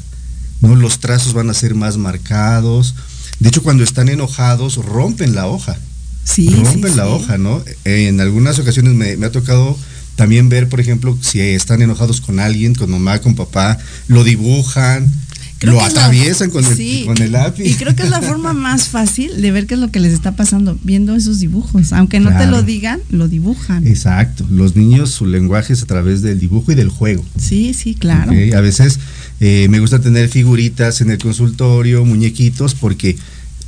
[0.62, 0.76] ¿no?
[0.76, 2.96] Los trazos van a ser más marcados.
[3.40, 5.78] De hecho, cuando están enojados, rompen la hoja.
[6.24, 7.12] Sí, rompen sí, la sí.
[7.12, 7.64] hoja, ¿no?
[7.84, 9.78] En algunas ocasiones me, me ha tocado
[10.16, 15.12] también ver, por ejemplo, si están enojados con alguien, con mamá, con papá, lo dibujan,
[15.58, 17.64] Creo lo la- atraviesan con, el, sí, con el lápiz.
[17.66, 20.14] Y creo que es la forma más fácil de ver qué es lo que les
[20.14, 21.94] está pasando, viendo esos dibujos.
[21.94, 23.88] Aunque no te lo digan, lo dibujan.
[23.88, 24.46] Exacto.
[24.50, 27.24] Los niños, su lenguaje es a través del dibujo y del juego.
[27.40, 28.32] Sí, sí, claro.
[28.32, 29.00] A veces
[29.40, 33.16] eh, me gusta tener figuritas en el consultorio, muñequitos, porque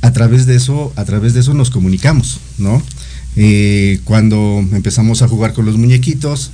[0.02, 2.82] a través de eso, a través de eso nos comunicamos, ¿no?
[3.36, 6.50] Eh, cuando empezamos a jugar con los muñequitos,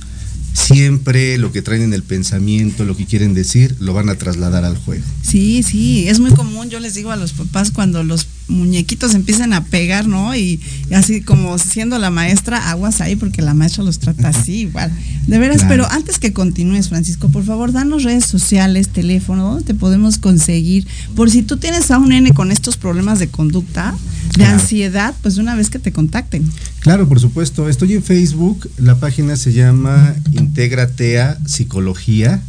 [0.55, 4.63] siempre lo que traen en el pensamiento, lo que quieren decir, lo van a trasladar
[4.63, 5.03] al juego.
[5.21, 9.53] Sí, sí, es muy común, yo les digo a los papás cuando los muñequitos empiezan
[9.53, 10.35] a pegar, ¿no?
[10.35, 10.61] Y,
[10.93, 14.91] así como siendo la maestra, aguas ahí porque la maestra los trata así igual.
[15.27, 19.73] De veras, pero antes que continúes, Francisco, por favor, danos redes sociales, teléfono, ¿dónde te
[19.73, 20.87] podemos conseguir?
[21.15, 23.95] Por si tú tienes a un nene con estos problemas de conducta,
[24.37, 26.49] de ansiedad, pues una vez que te contacten.
[26.85, 27.67] Claro, por supuesto.
[27.67, 32.43] Estoy en Facebook, la página se llama Integratea Psicología,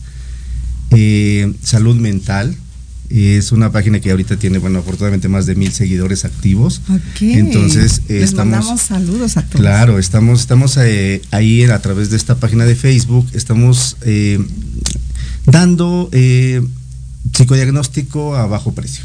[0.91, 2.55] eh, Salud Mental
[3.09, 6.83] es una página que ahorita tiene, bueno, afortunadamente más de mil seguidores activos.
[7.19, 9.59] Entonces, Les estamos, mandamos saludos a todos.
[9.59, 14.39] Claro, estamos, estamos eh, ahí a través de esta página de Facebook, estamos eh,
[15.47, 16.11] dando
[17.33, 19.03] psicodiagnóstico a bajo precio.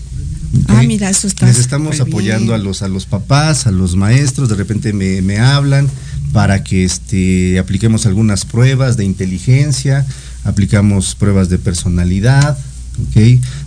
[0.67, 1.45] Ah, mira, eso está.
[1.45, 5.39] Les estamos apoyando a los, a los papás, a los maestros, de repente me, me
[5.39, 5.89] hablan
[6.33, 10.05] para que este, apliquemos algunas pruebas de inteligencia,
[10.43, 12.57] aplicamos pruebas de personalidad,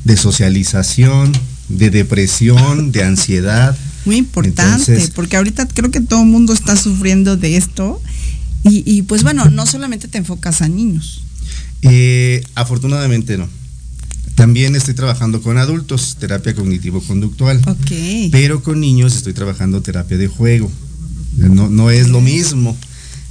[0.05, 1.33] de socialización,
[1.69, 3.77] de depresión, de ansiedad.
[4.05, 8.01] Muy importante, porque ahorita creo que todo el mundo está sufriendo de esto
[8.65, 11.23] y, pues bueno, no solamente te enfocas a niños.
[11.83, 13.49] Eh, afortunadamente no.
[14.35, 17.61] También estoy trabajando con adultos, terapia cognitivo-conductual.
[18.33, 20.71] Pero con niños estoy trabajando terapia de juego.
[21.37, 22.77] No, no es lo mismo.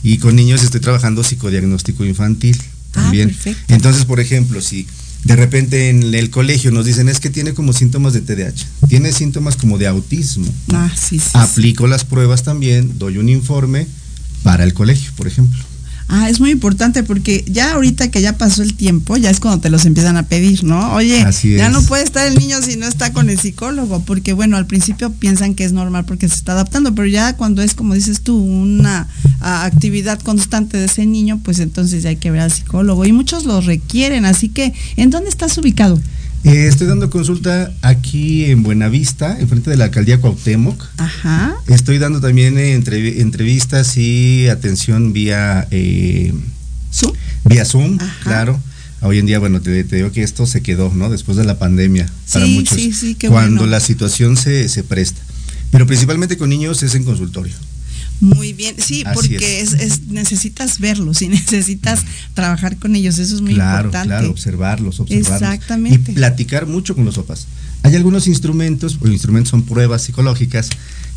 [0.01, 2.57] Y con niños estoy trabajando psicodiagnóstico infantil.
[2.93, 3.35] Ah, también.
[3.67, 4.87] Entonces, por ejemplo, si
[5.23, 9.11] de repente en el colegio nos dicen es que tiene como síntomas de TDAH, tiene
[9.11, 10.47] síntomas como de autismo.
[10.73, 11.29] Ah, sí, sí.
[11.33, 13.87] Aplico las pruebas también, doy un informe
[14.43, 15.59] para el colegio, por ejemplo.
[16.07, 19.61] Ah, es muy importante porque ya ahorita que ya pasó el tiempo, ya es cuando
[19.61, 20.93] te los empiezan a pedir, ¿no?
[20.93, 21.25] Oye,
[21.57, 24.67] ya no puede estar el niño si no está con el psicólogo, porque bueno, al
[24.67, 28.21] principio piensan que es normal porque se está adaptando, pero ya cuando es, como dices
[28.21, 29.07] tú, una
[29.39, 33.05] actividad constante de ese niño, pues entonces ya hay que ver al psicólogo.
[33.05, 35.99] Y muchos lo requieren, así que, ¿en dónde estás ubicado?
[36.43, 40.83] Eh, estoy dando consulta aquí en Buenavista, enfrente de la alcaldía Cuauhtémoc.
[40.97, 41.55] Ajá.
[41.67, 46.33] Estoy dando también entrevistas y atención vía eh,
[46.93, 47.13] Zoom.
[47.45, 48.59] Vía Zoom, claro.
[49.01, 51.09] Hoy en día, bueno, te, digo que esto se quedó, ¿no?
[51.09, 52.77] Después de la pandemia, para muchos.
[52.77, 55.21] Sí, sí, qué cuando la situación se, se presta.
[55.71, 57.53] Pero principalmente con niños es en consultorio.
[58.23, 60.07] Muy bien, sí, porque es.
[60.07, 64.07] necesitas verlos y necesitas trabajar con ellos, eso es muy importante.
[64.07, 65.41] Claro, observarlos, observarlos.
[65.41, 66.11] Exactamente.
[66.11, 67.47] Y platicar mucho con los papás.
[67.83, 70.69] Hay algunos instrumentos, o instrumentos son pruebas psicológicas,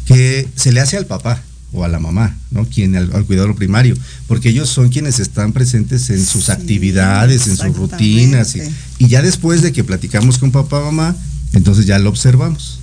[0.05, 1.41] que se le hace al papá
[1.73, 2.65] o a la mamá, ¿no?
[2.65, 7.77] Quien al, cuidador primario, porque ellos son quienes están presentes en sus actividades, en sus
[7.77, 8.63] rutinas, y,
[8.99, 11.17] y, ya después de que platicamos con papá o mamá,
[11.53, 12.81] entonces ya lo observamos,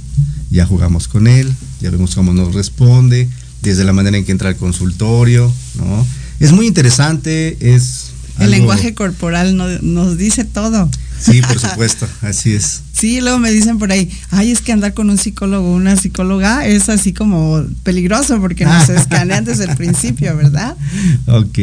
[0.50, 3.28] ya jugamos con él, ya vemos cómo nos responde,
[3.64, 6.06] desde la manera en que entra al consultorio, ¿no?
[6.40, 8.12] Es muy interesante, es...
[8.40, 10.90] El lenguaje corporal nos dice todo.
[11.20, 12.82] Sí, por supuesto, así es.
[12.92, 15.96] Sí, luego me dicen por ahí, ay, es que andar con un psicólogo o una
[15.96, 20.76] psicóloga es así como peligroso porque nos escanean desde el principio, ¿verdad?
[21.28, 21.60] Ok.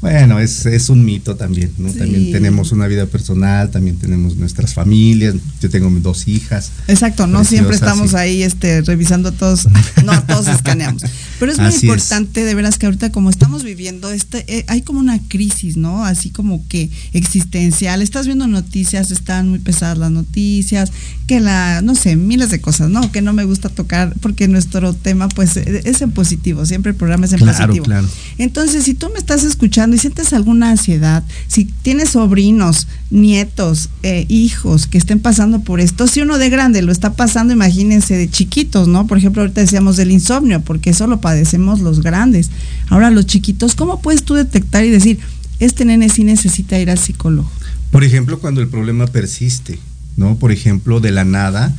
[0.00, 1.92] Bueno, es, es un mito también, ¿no?
[1.92, 6.70] También tenemos una vida personal, también tenemos nuestras familias, yo tengo dos hijas.
[6.86, 9.66] Exacto, no siempre estamos ahí este, revisando todos,
[10.04, 11.02] no todos escaneamos.
[11.40, 15.00] Pero es muy importante, de veras, que ahorita como estamos viviendo, este, eh, hay como
[15.00, 16.04] una crisis, ¿no?
[16.04, 18.00] Así como que existencial.
[18.00, 20.92] Estás viendo noticias, están muy pesadas las noticias,
[21.26, 23.10] que la, no sé, miles de cosas, ¿no?
[23.10, 26.96] Que no me gusta tocar, porque nuestro tema, pues, e, es en positivo, siempre el
[26.96, 27.84] programa es en positivo.
[27.84, 28.08] Claro.
[28.38, 34.26] Entonces, si tú me estás escuchando, y sientes alguna ansiedad, si tienes sobrinos, nietos, eh,
[34.28, 38.30] hijos que estén pasando por esto, si uno de grande lo está pasando, imagínense de
[38.30, 39.06] chiquitos, ¿no?
[39.06, 42.50] Por ejemplo, ahorita decíamos del insomnio, porque eso lo padecemos los grandes.
[42.88, 45.18] Ahora los chiquitos, ¿cómo puedes tú detectar y decir,
[45.60, 47.50] este nene sí necesita ir al psicólogo?
[47.90, 49.78] Por ejemplo, cuando el problema persiste,
[50.16, 50.36] ¿no?
[50.36, 51.74] Por ejemplo, de la nada,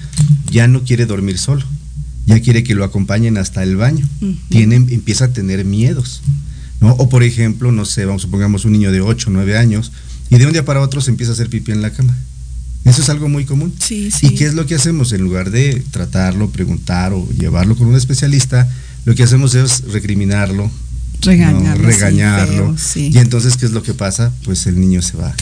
[0.52, 1.65] ya no quiere dormir solo
[2.30, 4.08] ya quiere que lo acompañen hasta el baño.
[4.50, 6.22] Tiene, empieza a tener miedos.
[6.82, 9.92] O por ejemplo, no sé, vamos supongamos un niño de 8 o 9 años
[10.30, 12.18] y de un día para otro se empieza a hacer pipí en la cama.
[12.86, 13.74] Eso es algo muy común.
[13.80, 14.28] Sí, sí.
[14.28, 15.12] ¿Y qué es lo que hacemos?
[15.12, 18.70] En lugar de tratarlo, preguntar o llevarlo con un especialista,
[19.06, 20.72] lo que hacemos es recriminarlo,
[21.22, 22.76] regañarlo, regañarlo.
[22.96, 24.32] Y entonces, ¿qué es lo que pasa?
[24.46, 25.36] Pues el niño se va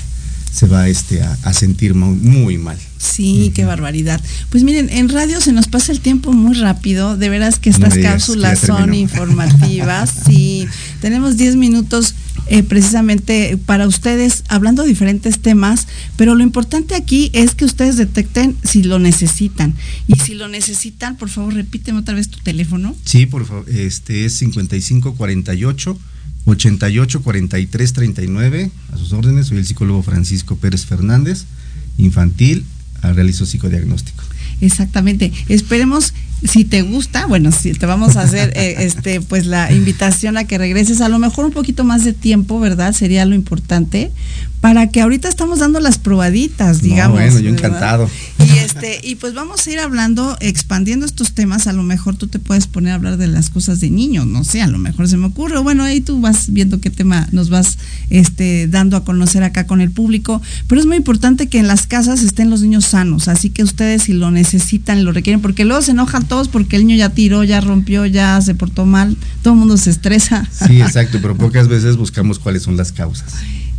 [0.58, 2.80] se va este, a, sentir muy, mal.
[2.98, 4.20] Sí, qué barbaridad.
[4.50, 7.15] Pues miren, en radio se nos pasa el tiempo muy rápido.
[7.15, 10.12] De veras que estas cápsulas son informativas.
[10.26, 10.67] sí,
[11.00, 12.15] tenemos 10 minutos
[12.48, 17.96] eh, precisamente para ustedes, hablando de diferentes temas, pero lo importante aquí es que ustedes
[17.98, 19.76] detecten si lo necesitan.
[20.08, 22.96] Y si lo necesitan, por favor, repíteme otra vez tu teléfono.
[23.06, 26.00] Sí, por favor, este es 5548
[26.47, 28.71] 88 43 39.
[28.93, 31.45] A sus órdenes, soy el psicólogo Francisco Pérez Fernández,
[31.97, 32.65] infantil,
[33.13, 34.23] realizo psicodiagnóstico.
[34.62, 35.31] Exactamente.
[35.49, 40.38] Esperemos si te gusta, bueno, si te vamos a hacer eh, este pues la invitación
[40.38, 42.93] a que regreses a lo mejor un poquito más de tiempo, ¿verdad?
[42.93, 44.12] Sería lo importante
[44.62, 47.19] para que ahorita estamos dando las probaditas, digamos.
[47.19, 48.10] bueno, yo encantado.
[48.39, 52.28] Y este y pues vamos a ir hablando, expandiendo estos temas, a lo mejor tú
[52.28, 55.08] te puedes poner a hablar de las cosas de niños, no sé, a lo mejor
[55.08, 57.78] se me ocurre, bueno, ahí tú vas viendo qué tema nos vas
[58.10, 61.86] este dando a conocer acá con el público, pero es muy importante que en las
[61.86, 65.82] casas estén los niños sanos, así que ustedes si lo necesitan, lo requieren, porque luego
[65.82, 69.54] se enojan todos porque el niño ya tiró, ya rompió, ya se portó mal, todo
[69.54, 70.48] el mundo se estresa.
[70.68, 73.34] Sí, exacto, pero pocas veces buscamos cuáles son las causas.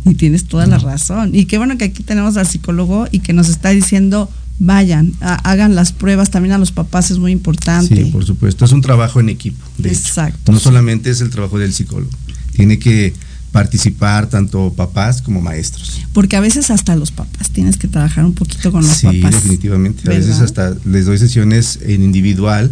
[0.05, 1.31] Y tienes toda la razón.
[1.33, 5.75] Y qué bueno que aquí tenemos al psicólogo y que nos está diciendo, vayan, hagan
[5.75, 7.95] las pruebas, también a los papás es muy importante.
[7.95, 9.63] Sí, por supuesto, es un trabajo en equipo.
[9.83, 10.51] Exacto.
[10.51, 12.11] No solamente es el trabajo del psicólogo,
[12.53, 13.13] tiene que
[13.51, 16.01] participar tanto papás como maestros.
[16.13, 19.11] Porque a veces hasta los papás tienes que trabajar un poquito con los papás.
[19.11, 20.09] Sí, definitivamente.
[20.09, 22.71] A veces hasta les doy sesiones en individual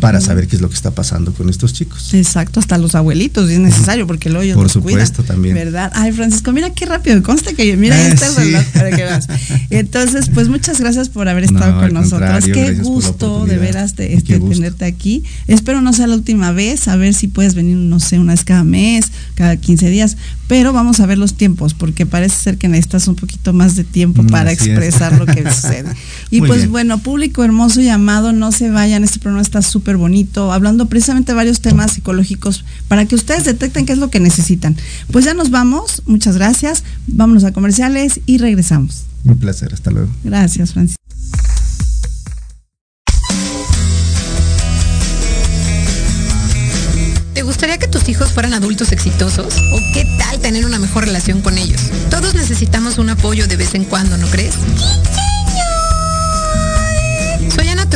[0.00, 2.12] para saber qué es lo que está pasando con estos chicos.
[2.14, 5.54] Exacto, hasta los abuelitos, es necesario, porque luego ellos Por supuesto, también.
[5.54, 5.92] ¿Verdad?
[5.94, 9.28] Ay, Francisco, mira qué rápido, consta que mira, ahí está el para que veas.
[9.70, 12.44] Entonces, pues muchas gracias por haber estado con nosotros.
[12.44, 15.24] Qué gusto de veras de, este, tenerte aquí.
[15.46, 18.44] Espero no sea la última vez, a ver si puedes venir, no sé, una vez
[18.44, 20.16] cada mes, cada 15 días,
[20.48, 23.84] pero vamos a ver los tiempos, porque parece ser que necesitas un poquito más de
[23.84, 25.92] tiempo mm, para expresar lo que sucede.
[26.28, 30.52] Y pues bueno, público hermoso y amado, no se vayan, este programa está súper bonito,
[30.52, 34.76] hablando precisamente de varios temas psicológicos para que ustedes detecten qué es lo que necesitan.
[35.10, 39.04] Pues ya nos vamos, muchas gracias, vámonos a comerciales y regresamos.
[39.24, 40.08] Un placer, hasta luego.
[40.24, 40.96] Gracias, Francisco.
[47.34, 49.54] ¿Te gustaría que tus hijos fueran adultos exitosos?
[49.72, 51.80] ¿O qué tal tener una mejor relación con ellos?
[52.10, 54.54] Todos necesitamos un apoyo de vez en cuando, ¿no crees?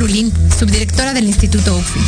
[0.00, 2.00] Trulín, subdirectora del Instituto UFI.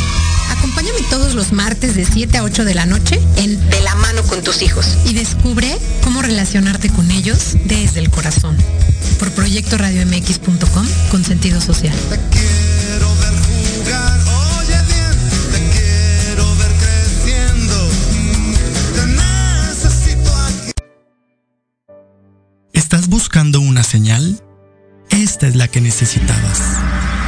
[0.49, 4.23] Acompáñame todos los martes de 7 a 8 de la noche en De la mano
[4.23, 8.57] con tus hijos y descubre cómo relacionarte con ellos desde el corazón.
[9.19, 11.95] Por proyectoradiomx.com con sentido social.
[22.73, 24.41] ¿Estás buscando una señal?
[25.11, 27.22] Esta es la que necesitabas te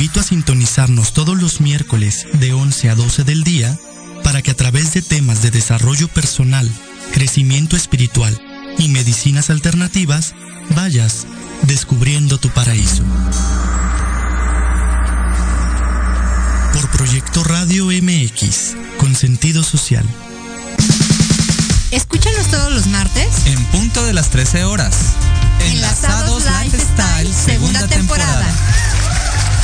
[0.00, 3.78] invito a sintonizarnos todos los miércoles de 11 a 12 del día
[4.24, 6.66] para que a través de temas de desarrollo personal,
[7.12, 8.40] crecimiento espiritual
[8.78, 10.34] y medicinas alternativas
[10.74, 11.26] vayas
[11.64, 13.02] descubriendo tu paraíso.
[16.72, 20.06] Por Proyecto Radio MX, con sentido social.
[21.90, 24.96] Escúchanos todos los martes en punto de las 13 horas.
[25.62, 28.46] Enlazados Lifestyle, segunda temporada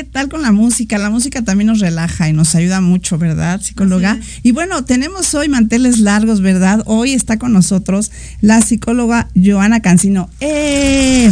[0.00, 0.96] ¿Qué tal con la música?
[0.96, 4.18] La música también nos relaja y nos ayuda mucho, ¿verdad, psicóloga?
[4.42, 6.82] Y bueno, tenemos hoy manteles largos, ¿verdad?
[6.86, 10.30] Hoy está con nosotros la psicóloga Joana Cancino.
[10.40, 11.30] ¡Eh!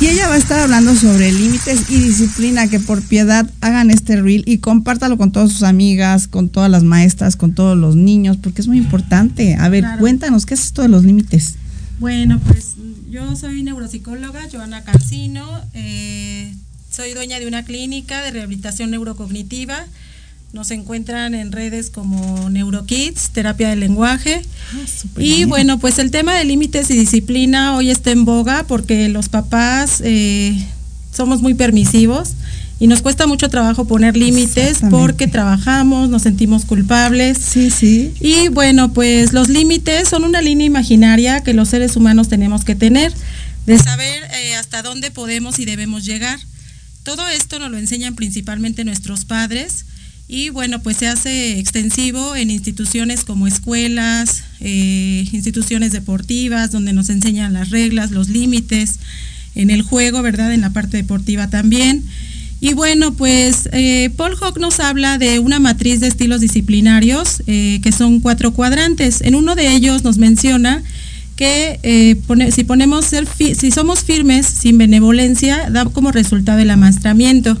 [0.00, 4.22] Y ella va a estar hablando sobre límites y disciplina, que por piedad hagan este
[4.22, 8.36] reel y compártalo con todas sus amigas, con todas las maestras, con todos los niños,
[8.36, 9.56] porque es muy importante.
[9.56, 11.56] A ver, cuéntanos, ¿qué es esto de los límites?
[11.98, 12.76] Bueno, pues
[13.10, 15.44] yo soy neuropsicóloga, Joana Cancino,
[15.74, 16.54] eh,
[16.98, 19.86] soy dueña de una clínica de rehabilitación neurocognitiva.
[20.52, 24.42] Nos encuentran en redes como NeuroKids, terapia del lenguaje.
[24.74, 29.08] Ah, y bueno, pues el tema de límites y disciplina hoy está en boga porque
[29.10, 30.60] los papás eh,
[31.14, 32.32] somos muy permisivos
[32.80, 37.38] y nos cuesta mucho trabajo poner límites porque trabajamos, nos sentimos culpables.
[37.38, 38.12] Sí, sí.
[38.18, 42.74] Y bueno, pues los límites son una línea imaginaria que los seres humanos tenemos que
[42.74, 43.12] tener,
[43.66, 46.40] de saber eh, hasta dónde podemos y debemos llegar.
[47.08, 49.86] Todo esto nos lo enseñan principalmente nuestros padres
[50.28, 57.08] y bueno, pues se hace extensivo en instituciones como escuelas, eh, instituciones deportivas, donde nos
[57.08, 58.98] enseñan las reglas, los límites,
[59.54, 60.52] en el juego, ¿verdad?
[60.52, 62.04] En la parte deportiva también.
[62.60, 67.80] Y bueno, pues eh, Paul Hock nos habla de una matriz de estilos disciplinarios, eh,
[67.82, 69.22] que son cuatro cuadrantes.
[69.22, 70.82] En uno de ellos nos menciona
[71.38, 72.18] que
[72.50, 77.56] si ponemos si somos firmes sin benevolencia, da como resultado el amastramiento.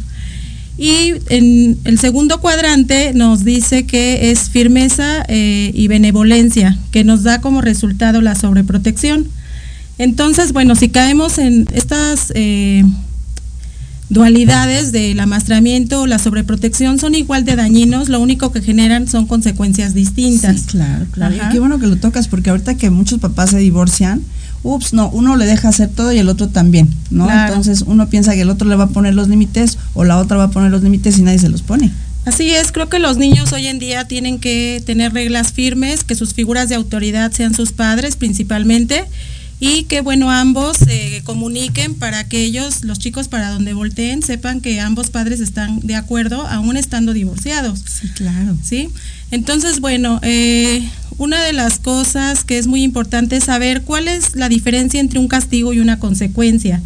[0.76, 7.22] Y en el segundo cuadrante nos dice que es firmeza eh, y benevolencia, que nos
[7.22, 9.28] da como resultado la sobreprotección.
[9.98, 12.82] Entonces, bueno, si caemos en estas eh,
[14.10, 19.26] dualidades del amastramiento o la sobreprotección son igual de dañinos, lo único que generan son
[19.26, 20.62] consecuencias distintas.
[20.62, 21.34] claro, claro.
[21.36, 24.22] Y qué bueno que lo tocas, porque ahorita que muchos papás se divorcian,
[24.62, 27.30] ups, no, uno le deja hacer todo y el otro también, ¿no?
[27.30, 30.36] Entonces uno piensa que el otro le va a poner los límites o la otra
[30.36, 31.92] va a poner los límites y nadie se los pone.
[32.24, 36.14] Así es, creo que los niños hoy en día tienen que tener reglas firmes, que
[36.14, 39.04] sus figuras de autoridad sean sus padres principalmente
[39.60, 44.60] y que bueno ambos se comuniquen para que ellos, los chicos para donde volteen, sepan
[44.60, 47.80] que ambos padres están de acuerdo aún estando divorciados.
[47.80, 48.56] Sí, claro.
[48.62, 48.90] ¿Sí?
[49.30, 54.36] Entonces, bueno, eh, una de las cosas que es muy importante es saber cuál es
[54.36, 56.80] la diferencia entre un castigo y una consecuencia,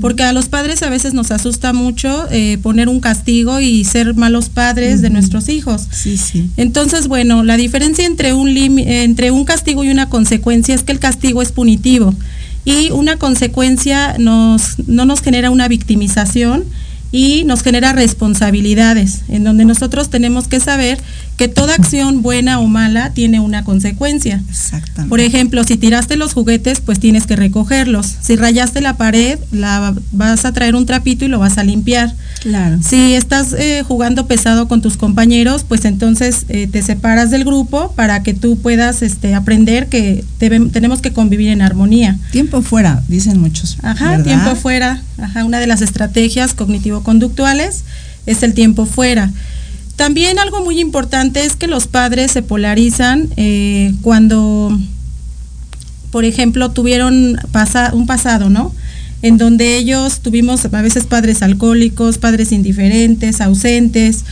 [0.00, 4.14] porque a los padres a veces nos asusta mucho eh, poner un castigo y ser
[4.14, 5.88] malos padres de nuestros hijos.
[5.90, 6.50] Sí, sí.
[6.56, 10.98] Entonces, bueno, la diferencia entre un, entre un castigo y una consecuencia es que el
[11.00, 12.14] castigo es punitivo
[12.64, 16.64] y una consecuencia nos, no nos genera una victimización
[17.10, 20.98] y nos genera responsabilidades, en donde nosotros tenemos que saber
[21.38, 24.42] que toda acción buena o mala tiene una consecuencia.
[24.50, 25.08] Exactamente.
[25.08, 28.16] Por ejemplo, si tiraste los juguetes, pues tienes que recogerlos.
[28.20, 32.12] Si rayaste la pared, la vas a traer un trapito y lo vas a limpiar.
[32.40, 32.80] Claro.
[32.82, 37.92] Si estás eh, jugando pesado con tus compañeros, pues entonces eh, te separas del grupo
[37.92, 42.18] para que tú puedas este, aprender que tenemos que convivir en armonía.
[42.32, 43.78] Tiempo fuera, dicen muchos.
[43.82, 45.02] Ajá, tiempo fuera.
[45.18, 47.84] Ajá, una de las estrategias cognitivo-conductuales
[48.26, 49.30] es el tiempo fuera.
[49.98, 54.78] También algo muy importante es que los padres se polarizan eh, cuando,
[56.12, 57.36] por ejemplo, tuvieron
[57.92, 58.72] un pasado, ¿no?
[59.22, 64.24] En donde ellos tuvimos a veces padres alcohólicos, padres indiferentes, ausentes,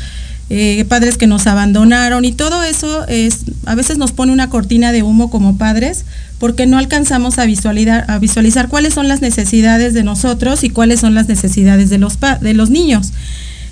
[0.51, 4.93] eh, padres que nos abandonaron y todo eso es, a veces nos pone una cortina
[4.93, 6.05] de humo como padres
[6.39, 11.27] porque no alcanzamos a visualizar, cuáles son las necesidades de nosotros y cuáles son las
[11.27, 13.11] necesidades de los niños.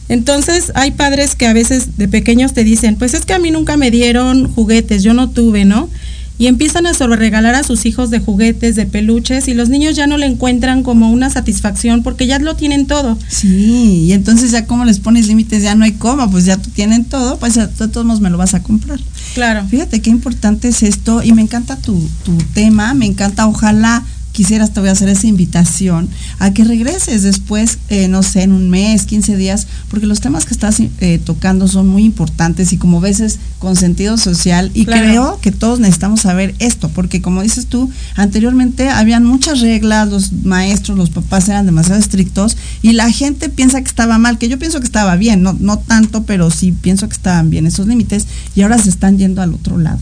[0.09, 3.51] Entonces hay padres que a veces de pequeños te dicen, pues es que a mí
[3.51, 5.89] nunca me dieron juguetes, yo no tuve, ¿no?
[6.37, 9.95] Y empiezan a sobre regalar a sus hijos de juguetes, de peluches, y los niños
[9.95, 13.17] ya no le encuentran como una satisfacción porque ya lo tienen todo.
[13.29, 17.05] Sí, y entonces ya como les pones límites, ya no hay cómo, pues ya tienen
[17.05, 18.99] todo, pues de todos modos me lo vas a comprar.
[19.35, 19.65] Claro.
[19.69, 24.03] Fíjate qué importante es esto, y me encanta tu, tu tema, me encanta, ojalá
[24.35, 26.09] quisieras te voy a hacer esa invitación
[26.41, 30.45] a que regreses después, eh, no sé, en un mes, 15 días, porque los temas
[30.45, 34.87] que estás eh, tocando son muy importantes y como ves es con sentido social y
[34.87, 40.33] creo que todos necesitamos saber esto, porque como dices tú, anteriormente habían muchas reglas, los
[40.33, 44.59] maestros, los papás eran demasiado estrictos y la gente piensa que estaba mal, que yo
[44.59, 48.27] pienso que estaba bien, no, no tanto, pero sí pienso que estaban bien esos límites
[48.57, 50.01] y ahora se están yendo al otro lado.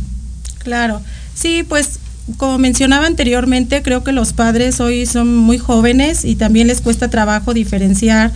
[0.59, 1.03] Claro,
[1.35, 1.99] sí, pues
[2.37, 7.09] como mencionaba anteriormente, creo que los padres hoy son muy jóvenes y también les cuesta
[7.09, 8.33] trabajo diferenciar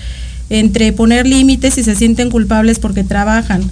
[0.51, 3.63] entre poner límites y se sienten culpables porque trabajan.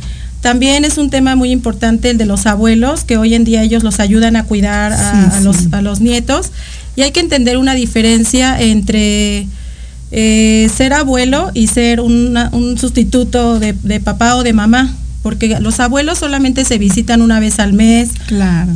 [0.40, 3.82] También es un tema muy importante el de los abuelos, que hoy en día ellos
[3.82, 6.50] los ayudan a cuidar a, Los, a los nietos.
[6.96, 9.46] Y hay que entender una diferencia entre
[10.16, 14.94] eh, ser abuelo y ser un sustituto de, papá o de mamá,
[15.24, 18.10] porque los abuelos solamente se visitan una vez al mes,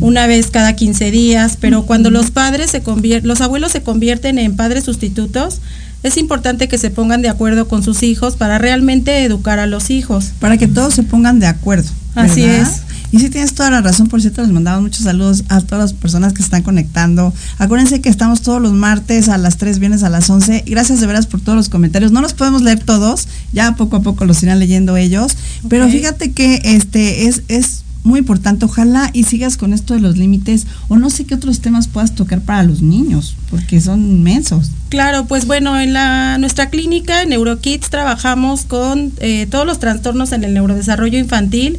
[0.01, 4.38] una vez cada 15 días, pero cuando los padres se convierten, los abuelos se convierten
[4.38, 5.61] en padres sustitutos,
[6.03, 9.90] es importante que se pongan de acuerdo con sus hijos para realmente educar a los
[9.90, 10.30] hijos.
[10.40, 11.90] Para que todos se pongan de acuerdo.
[12.18, 12.82] Así es.
[13.10, 15.92] Y sí tienes toda la razón, por cierto, les mandamos muchos saludos a todas las
[15.94, 17.32] personas que están conectando.
[17.56, 20.64] Acuérdense que estamos todos los martes a las 3, viernes a las 11.
[20.66, 22.12] Gracias de veras por todos los comentarios.
[22.12, 25.38] No los podemos leer todos, ya poco a poco los irán leyendo ellos.
[25.70, 28.66] Pero fíjate que este es, es muy importante.
[28.66, 32.14] Ojalá y sigas con esto de los límites o no sé qué otros temas puedas
[32.14, 34.70] tocar para los niños, porque son inmensos.
[34.90, 40.32] Claro, pues bueno, en la, nuestra clínica, en NeuroKids, trabajamos con eh, todos los trastornos
[40.32, 41.78] en el neurodesarrollo infantil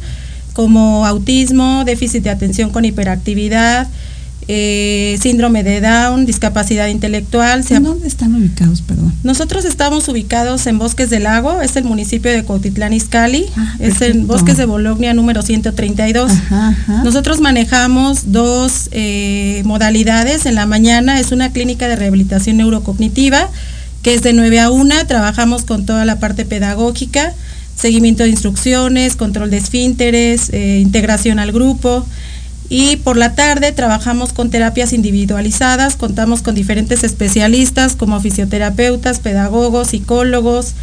[0.52, 3.88] como autismo, déficit de atención con hiperactividad,
[4.52, 7.64] eh, síndrome de Down, discapacidad intelectual.
[7.64, 9.14] ¿Dónde están ubicados, perdón?
[9.22, 14.00] Nosotros estamos ubicados en Bosques del Lago, es el municipio de Cuautitlán Izcalli, ah, es
[14.02, 16.32] en Bosques de Bologna número 132.
[17.04, 20.46] Nosotros manejamos dos eh, modalidades.
[20.46, 23.48] En la mañana es una clínica de rehabilitación neurocognitiva,
[24.02, 27.34] que es de 9 a 1, trabajamos con toda la parte pedagógica
[27.80, 32.04] seguimiento de instrucciones, control de esfínteres, eh, integración al grupo.
[32.68, 39.88] Y por la tarde trabajamos con terapias individualizadas, contamos con diferentes especialistas como fisioterapeutas, pedagogos,
[39.88, 40.74] psicólogos,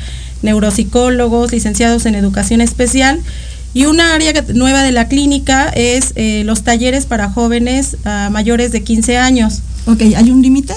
[0.41, 3.21] neuropsicólogos, licenciados en educación especial.
[3.73, 8.71] Y una área nueva de la clínica es eh, los talleres para jóvenes ah, mayores
[8.71, 9.61] de 15 años.
[9.85, 10.73] Ok, ¿hay un límite?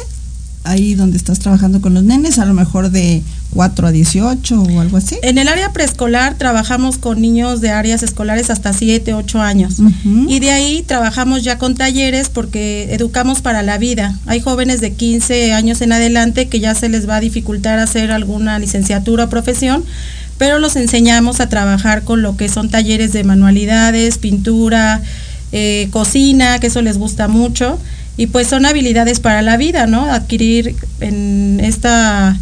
[0.64, 3.22] ahí donde estás trabajando con los nenes, a lo mejor de
[3.52, 5.18] 4 a 18 o algo así?
[5.22, 9.76] En el área preescolar trabajamos con niños de áreas escolares hasta 7, 8 años.
[10.04, 14.16] Y de ahí trabajamos ya con talleres porque educamos para la vida.
[14.26, 18.12] Hay jóvenes de 15 años en adelante que ya se les va a dificultar hacer
[18.12, 19.84] alguna licenciatura o profesión,
[20.38, 25.02] pero los enseñamos a trabajar con lo que son talleres de manualidades, pintura,
[25.52, 27.78] eh, cocina, que eso les gusta mucho
[28.16, 30.04] y pues son habilidades para la vida, ¿no?
[30.04, 32.36] Adquirir en esta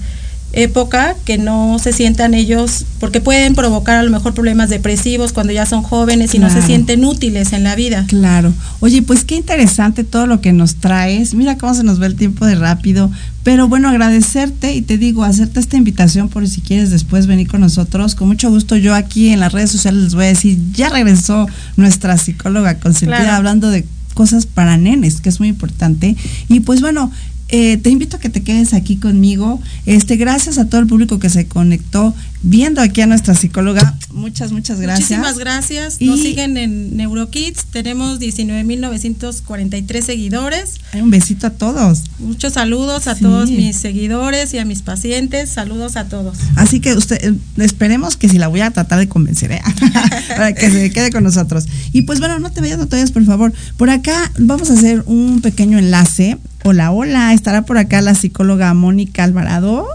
[0.53, 5.53] época que no se sientan ellos, porque pueden provocar a lo mejor problemas depresivos cuando
[5.53, 8.05] ya son jóvenes y no se sienten útiles en la vida.
[8.09, 8.53] Claro.
[8.81, 11.35] Oye, pues qué interesante todo lo que nos traes.
[11.35, 13.11] Mira cómo se nos ve el tiempo de rápido.
[13.45, 17.61] Pero bueno, agradecerte y te digo, hacerte esta invitación por si quieres después venir con
[17.61, 18.15] nosotros.
[18.15, 21.47] Con mucho gusto yo aquí en las redes sociales les voy a decir, ya regresó
[21.77, 26.17] nuestra psicóloga consentida hablando de cosas para nenes, que es muy importante.
[26.49, 27.13] Y pues bueno,
[27.51, 29.61] eh, te invito a que te quedes aquí conmigo.
[29.87, 33.97] Este, gracias a todo el público que se conectó viendo aquí a nuestra psicóloga.
[34.13, 35.11] Muchas, muchas gracias.
[35.11, 36.01] Muchísimas gracias.
[36.01, 37.67] Nos siguen en NeuroKids.
[37.67, 40.75] Tenemos 19.943 seguidores.
[40.95, 42.05] un besito a todos.
[42.19, 45.49] Muchos saludos a todos mis seguidores y a mis pacientes.
[45.49, 46.39] Saludos a todos.
[46.57, 49.63] Así que usted, eh, esperemos que si la voy a tratar de convencer, ¿eh?
[50.29, 51.67] para que se quede con nosotros.
[51.93, 53.53] Y pues bueno, no te vayas, no te vayas, por favor.
[53.77, 56.39] Por acá vamos a hacer un pequeño enlace
[56.71, 59.89] Hola, hola, estará por acá la psicóloga Mónica Alvarado.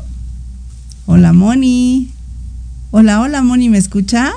[1.05, 2.09] Hola, Moni.
[2.89, 4.34] Hola, hola, Moni, ¿me escuchas?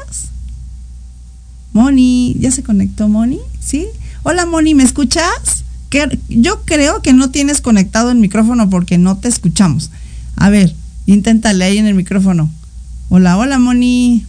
[1.73, 3.39] Moni, ¿ya se conectó Moni?
[3.59, 3.87] ¿Sí?
[4.23, 5.65] Hola, Moni, ¿me escuchas?
[6.29, 9.91] yo creo que no tienes conectado el micrófono porque no te escuchamos.
[10.37, 10.77] A ver,
[11.07, 12.51] inténtale ahí en el micrófono.
[13.09, 14.27] Hola, hola, Moni.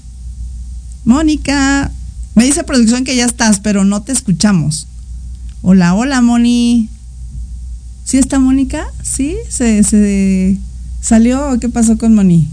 [1.04, 1.92] Mónica.
[2.36, 4.88] Me dice producción que ya estás, pero no te escuchamos.
[5.62, 6.90] Hola, hola, Moni.
[8.08, 8.88] ¿Sí está Mónica?
[9.04, 9.36] ¿Sí?
[9.50, 10.58] ¿Se, se
[11.02, 12.48] salió qué pasó con Moni?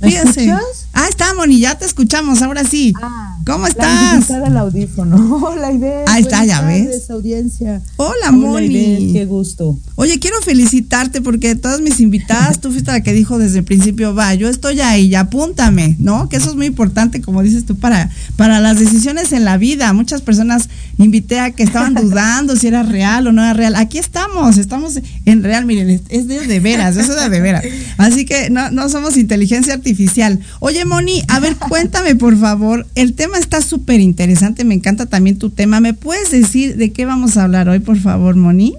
[0.00, 0.50] Fíjese.
[0.94, 2.92] Ah, está, Moni, ya te escuchamos, ahora sí.
[3.02, 4.28] Ah, ¿Cómo estás?
[4.28, 5.36] La el audífono.
[5.42, 6.08] Hola, Ivette.
[6.08, 7.10] Ahí está, ya ves.
[7.10, 7.80] audiencia.
[7.96, 9.12] Hola, Moni.
[9.12, 9.78] qué gusto.
[9.96, 14.14] Oye, quiero felicitarte porque todas mis invitadas, tú fuiste la que dijo desde el principio,
[14.14, 16.28] va, yo estoy ahí, apúntame, ¿no?
[16.28, 19.92] Que eso es muy importante, como dices tú, para, para las decisiones en la vida.
[19.92, 20.68] Muchas personas
[20.98, 23.76] invité a que estaban dudando si era real o no era real.
[23.76, 27.64] Aquí estamos, estamos en real, miren, es de, de veras, eso es de veras.
[27.96, 30.38] Así que no, no somos inteligencia artificial.
[30.60, 35.38] Oye, Moni, a ver, cuéntame por favor, el tema está súper interesante, me encanta también
[35.38, 35.80] tu tema.
[35.80, 38.74] ¿Me puedes decir de qué vamos a hablar hoy, por favor, Moni?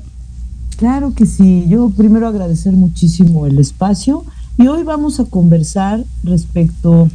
[0.78, 4.26] Claro que sí, yo primero agradecer muchísimo el espacio
[4.58, 7.10] y hoy vamos a conversar respecto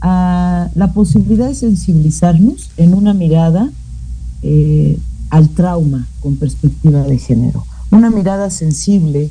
[0.00, 3.70] a la posibilidad de sensibilizarnos en una mirada
[4.42, 4.98] eh,
[5.30, 9.30] al trauma con perspectiva de género, una mirada sensible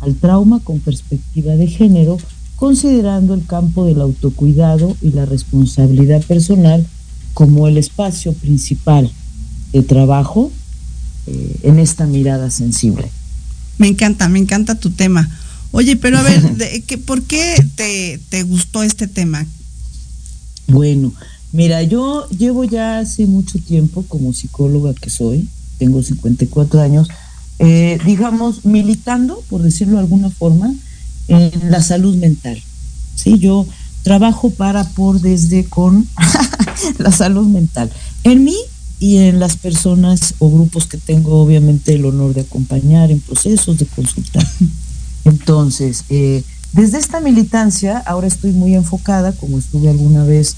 [0.00, 2.16] al trauma con perspectiva de género
[2.56, 6.86] considerando el campo del autocuidado y la responsabilidad personal
[7.34, 9.10] como el espacio principal
[9.72, 10.52] de trabajo
[11.26, 13.10] eh, en esta mirada sensible.
[13.78, 15.28] Me encanta, me encanta tu tema.
[15.72, 16.40] Oye, pero a ver,
[17.06, 19.44] ¿por qué te, te gustó este tema?
[20.68, 21.12] Bueno,
[21.52, 25.48] mira, yo llevo ya hace mucho tiempo como psicóloga que soy,
[25.78, 27.08] tengo 54 años,
[27.58, 30.72] eh, digamos, militando, por decirlo de alguna forma,
[31.28, 32.62] en la salud mental.
[33.14, 33.66] Sí, yo
[34.02, 36.06] trabajo para, por, desde, con
[36.98, 37.90] la salud mental.
[38.22, 38.56] En mí
[39.00, 43.78] y en las personas o grupos que tengo obviamente el honor de acompañar en procesos
[43.78, 44.46] de consultar.
[45.24, 50.56] Entonces, eh, desde esta militancia, ahora estoy muy enfocada, como estuve alguna vez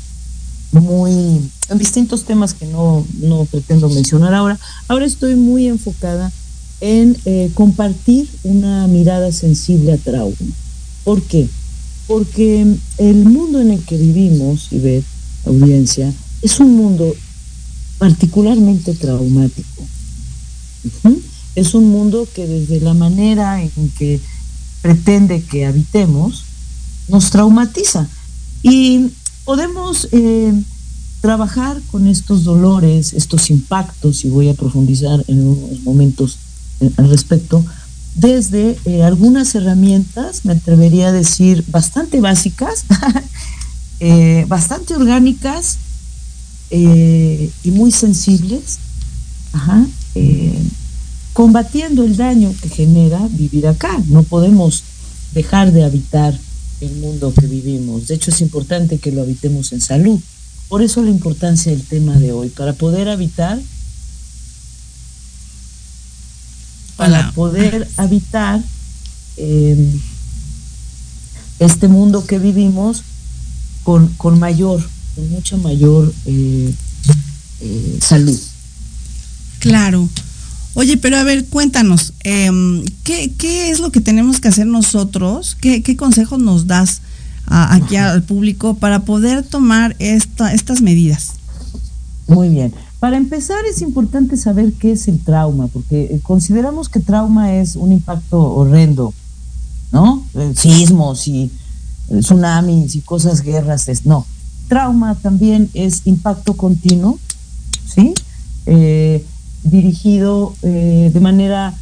[0.73, 4.59] muy en distintos temas que no, no pretendo mencionar ahora,
[4.89, 6.33] ahora estoy muy enfocada
[6.81, 10.37] en eh, compartir una mirada sensible a trauma.
[11.05, 11.49] ¿Por qué?
[12.07, 12.67] Porque
[12.99, 15.03] el mundo en el que vivimos, y ve,
[15.45, 16.13] audiencia,
[16.43, 17.15] es un mundo
[17.99, 19.83] particularmente traumático.
[21.55, 24.21] Es un mundo que desde la manera en que
[24.83, 26.45] pretende que habitemos,
[27.09, 28.09] nos traumatiza.
[28.63, 29.09] Y
[29.45, 30.53] podemos eh,
[31.21, 36.39] trabajar con estos dolores, estos impactos, y voy a profundizar en unos momentos
[36.97, 37.65] al respecto,
[38.15, 42.85] desde eh, algunas herramientas, me atrevería a decir, bastante básicas,
[44.01, 45.79] eh, bastante orgánicas
[46.69, 48.79] y muy sensibles,
[51.33, 54.03] combatiendo el daño que genera vivir acá.
[54.09, 54.83] No podemos
[55.33, 56.37] dejar de habitar
[56.81, 58.09] el mundo que vivimos.
[58.09, 60.21] De hecho, es importante que lo habitemos en salud.
[60.69, 63.61] Por eso la importancia del tema de hoy, para poder habitar,
[66.97, 68.61] para poder habitar
[69.37, 70.01] em,
[71.59, 73.03] este mundo que vivimos
[73.83, 74.83] con, con mayor,
[75.15, 76.75] con mucha mayor eh,
[77.61, 78.39] eh, salud.
[79.61, 80.09] Claro.
[80.75, 85.57] Oye, pero a ver, cuéntanos, em, ¿qué, es lo que tenemos que hacer nosotros?
[85.61, 87.01] ¿Qué, consejos nos das
[87.47, 91.33] aquí al público para poder tomar esta, estas medidas?
[92.27, 92.75] Muy bien.
[93.01, 97.77] Para empezar es importante saber qué es el trauma, porque eh, consideramos que trauma es
[97.77, 99.13] un impacto horrendo,
[99.93, 100.25] ¿no?
[100.35, 101.51] Eh, sismos y
[102.09, 104.25] eh, tsunamis y cosas guerras, es, no.
[104.69, 107.19] Trauma también es impacto continuo,
[107.87, 108.15] ¿sí?
[109.63, 111.73] dirigido de manera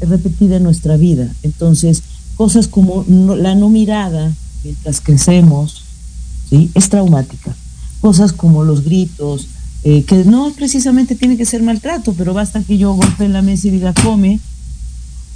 [0.00, 1.32] repetida en nuestra vida.
[1.44, 2.02] Entonces,
[2.36, 4.32] cosas como la no mirada
[4.64, 5.84] mientras crecemos,
[6.50, 6.68] ¿sí?
[6.74, 7.54] Es traumática.
[8.00, 9.46] Cosas como los gritos,
[9.84, 13.68] eh, que no precisamente tiene que ser maltrato, pero basta que yo golpee la mesa
[13.68, 14.38] y diga come,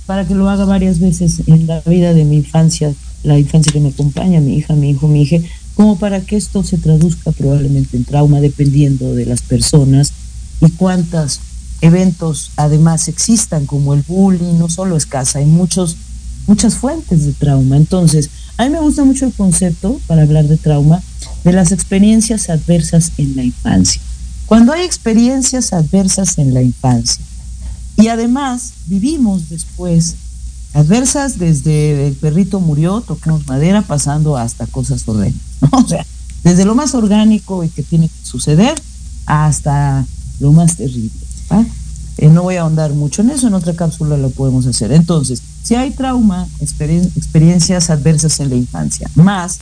[0.06, 2.94] para que lo haga varias veces en la vida de mi infancia,
[3.24, 5.38] la infancia que me acompaña, mi hija, mi hijo, mi hija,
[5.74, 10.12] como para que esto se traduzca probablemente en trauma, dependiendo de las personas
[10.60, 11.40] y cuántas
[11.80, 15.96] eventos además existan como el bullying, no solo es casa, hay muchos,
[16.46, 17.76] muchas fuentes de trauma.
[17.76, 21.02] Entonces, a mí me gusta mucho el concepto, para hablar de trauma,
[21.44, 24.00] de las experiencias adversas en la infancia.
[24.46, 27.24] Cuando hay experiencias adversas en la infancia
[27.96, 30.14] y además vivimos después
[30.72, 35.40] adversas desde el perrito murió, tocamos madera, pasando hasta cosas horrendas,
[35.72, 36.06] O sea,
[36.44, 38.80] desde lo más orgánico y que tiene que suceder
[39.24, 40.06] hasta
[40.38, 41.10] lo más terrible.
[42.18, 44.92] Eh, no voy a ahondar mucho en eso, en otra cápsula lo podemos hacer.
[44.92, 49.58] Entonces, si hay trauma, experiencias adversas en la infancia, más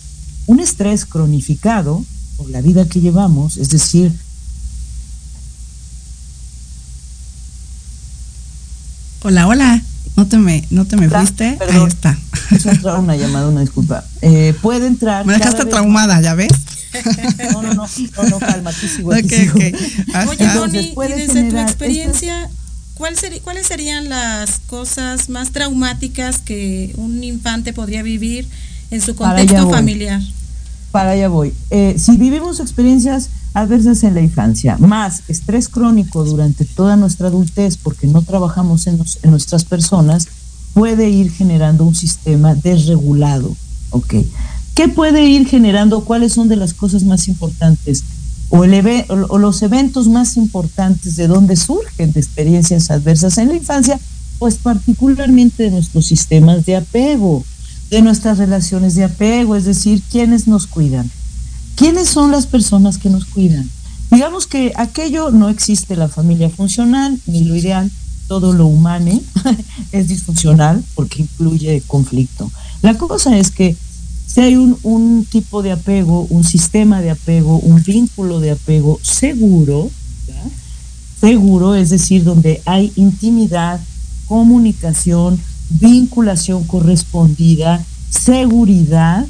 [0.46, 2.04] un estrés cronificado
[2.36, 4.12] por la vida que llevamos, es decir,
[9.26, 9.82] Hola, hola.
[10.16, 11.58] No te me, no te me fuiste.
[11.58, 12.14] Ahí está.
[12.50, 14.04] Es una llamada, una disculpa.
[14.20, 15.24] Eh, puede entrar.
[15.24, 16.50] Me dejaste traumada, ¿ya ves?
[17.50, 22.50] No, no, no, no, no calma, tú sigo, Oye, Tony, y desde tu experiencia,
[22.92, 28.46] ¿cuál ¿cuáles serían las cosas más traumáticas que un infante podría vivir
[28.90, 30.20] en su contexto familiar?
[30.90, 31.54] Para allá voy.
[31.70, 37.76] Eh, si vivimos experiencias adversas en la infancia, más estrés crónico durante toda nuestra adultez,
[37.76, 40.26] porque no trabajamos en, nuestras personas,
[40.74, 43.56] puede ir generando un sistema desregulado.
[43.90, 44.14] ¿ok?
[44.74, 46.04] ¿Qué puede ir generando?
[46.04, 48.02] ¿Cuáles son de las cosas más importantes?
[48.48, 54.00] O, los eventos más importantes de dónde surgen de experiencias adversas en la infancia,
[54.40, 57.44] pues particularmente de nuestros sistemas de apego,
[57.90, 61.08] de nuestras relaciones de apego, es decir, quiénes nos cuidan.
[61.76, 63.68] ¿Quiénes son las personas que nos cuidan?
[64.10, 67.90] Digamos que aquello no existe la familia funcional, ni lo ideal,
[68.28, 69.20] todo lo humano
[69.92, 72.50] es disfuncional porque incluye conflicto.
[72.82, 73.76] La cosa es que
[74.26, 79.90] si hay un, tipo de apego, un sistema de apego, un vínculo de apego seguro,
[81.20, 83.80] seguro, es decir, donde hay intimidad,
[84.26, 89.26] comunicación, vinculación correspondida, seguridad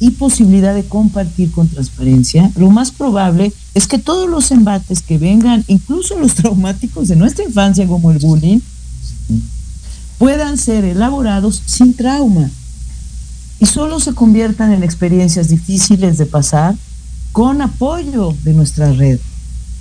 [0.00, 5.18] y posibilidad de compartir con transparencia, lo más probable es que todos los embates que
[5.18, 8.60] vengan, incluso los traumáticos de nuestra infancia como el bullying,
[10.18, 12.50] puedan ser elaborados sin trauma
[13.60, 16.74] y solo se conviertan en experiencias difíciles de pasar
[17.32, 19.20] con apoyo de nuestra red.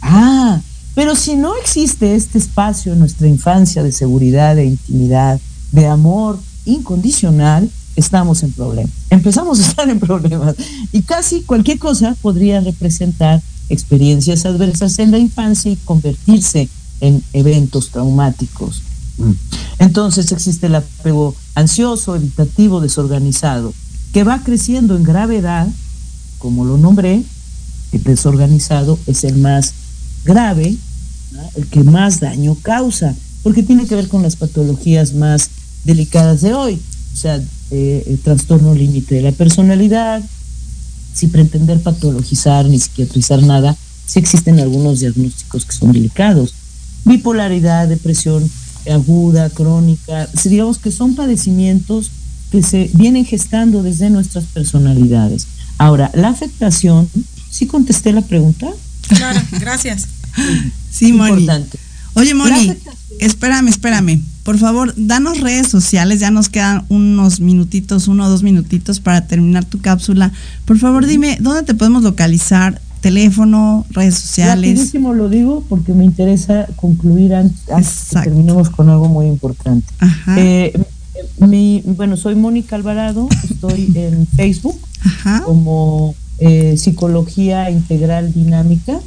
[0.01, 0.61] Ah,
[0.95, 5.39] pero si no existe este espacio en nuestra infancia de seguridad, de intimidad,
[5.72, 7.70] de amor incondicional,
[8.00, 8.91] estamos en problemas.
[9.10, 10.56] Empezamos a estar en problemas.
[10.91, 16.70] Y casi cualquier cosa podría representar experiencias adversas en la infancia y convertirse
[17.02, 18.82] en eventos traumáticos.
[19.18, 19.32] Mm.
[19.80, 23.74] Entonces existe el apego ansioso, evitativo, desorganizado,
[24.14, 25.68] que va creciendo en gravedad,
[26.39, 27.24] como lo nombré,
[27.91, 29.74] el desorganizado es el más
[30.24, 30.76] grave,
[31.56, 35.50] el que más daño causa, porque tiene que ver con las patologías más
[35.84, 36.82] delicadas de hoy,
[37.20, 37.41] sea,
[37.72, 40.22] eh, el trastorno límite de la personalidad,
[41.13, 46.53] sin pretender patologizar ni psiquiatrizar nada, sí existen algunos diagnósticos que son delicados.
[47.05, 48.49] Bipolaridad, depresión
[48.89, 52.11] aguda, crónica, digamos que son padecimientos
[52.51, 55.47] que se vienen gestando desde nuestras personalidades.
[55.78, 57.09] Ahora, la afectación,
[57.49, 58.70] ¿sí contesté la pregunta?
[59.07, 60.07] Claro, gracias.
[60.91, 61.47] Sí, Moni.
[62.15, 62.74] Oye, Moni,
[63.20, 64.22] espérame, espérame.
[64.50, 69.28] Por favor, danos redes sociales, ya nos quedan unos minutitos, uno o dos minutitos para
[69.28, 70.32] terminar tu cápsula.
[70.66, 72.82] Por favor, dime, ¿dónde te podemos localizar?
[73.00, 74.72] Teléfono, redes sociales.
[74.72, 77.62] Rapidísimo lo digo porque me interesa concluir antes,
[78.10, 79.86] que terminemos con algo muy importante.
[80.36, 80.74] Eh,
[81.38, 84.80] mi, bueno, soy Mónica Alvarado, estoy en Facebook
[85.45, 89.00] como eh, Psicología Integral Dinámica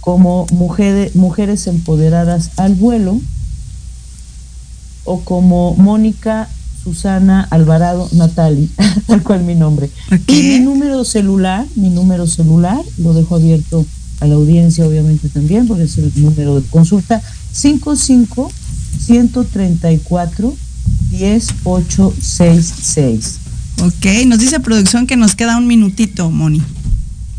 [0.00, 3.18] como mujeres, mujeres empoderadas al vuelo
[5.06, 6.48] o como Mónica
[6.82, 8.70] Susana Alvarado Natali,
[9.06, 9.90] tal cual mi nombre.
[10.28, 13.84] Y mi número celular, mi número celular, lo dejo abierto
[14.20, 17.20] a la audiencia obviamente también, porque es el número de consulta,
[17.52, 18.50] 55
[18.98, 20.54] 134
[21.10, 23.38] 10866.
[23.82, 26.62] Ok, nos dice producción que nos queda un minutito, Moni.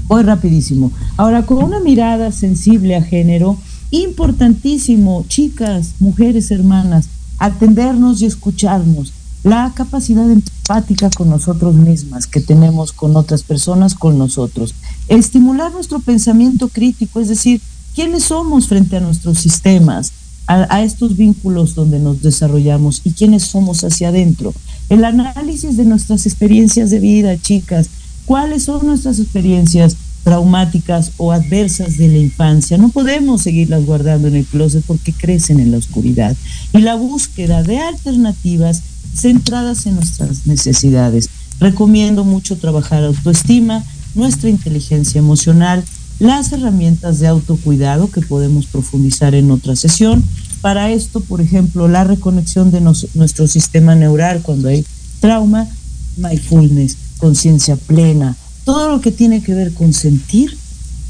[0.07, 0.91] Voy rapidísimo.
[1.18, 3.57] Ahora, con una mirada sensible a género,
[3.91, 7.09] importantísimo, chicas, mujeres, hermanas,
[7.39, 9.13] atendernos y escucharnos.
[9.43, 14.73] La capacidad empática con nosotros mismas que tenemos con otras personas, con nosotros.
[15.07, 17.61] Estimular nuestro pensamiento crítico, es decir,
[17.95, 20.11] quiénes somos frente a nuestros sistemas,
[20.47, 24.53] a, estos vínculos donde nos desarrollamos y quiénes somos hacia adentro.
[24.89, 27.89] El análisis de nuestras experiencias de vida, chicas,
[28.25, 29.97] cuáles son nuestras experiencias
[30.28, 32.78] traumáticas o adversas de la infancia.
[32.78, 36.36] No podemos seguirlas guardando en el closet porque crecen en la oscuridad.
[36.73, 38.82] Y la búsqueda de alternativas
[39.15, 41.30] centradas en nuestras necesidades.
[41.61, 45.86] Recomiendo mucho trabajar autoestima, nuestra inteligencia emocional,
[46.19, 50.25] las herramientas de autocuidado que podemos profundizar en otra sesión.
[50.59, 54.86] Para esto, por ejemplo, la reconexión de nuestro sistema neural cuando hay
[55.21, 55.69] trauma,
[56.17, 58.36] mindfulness, conciencia plena,
[58.68, 60.57] todo lo que tiene que ver con sentir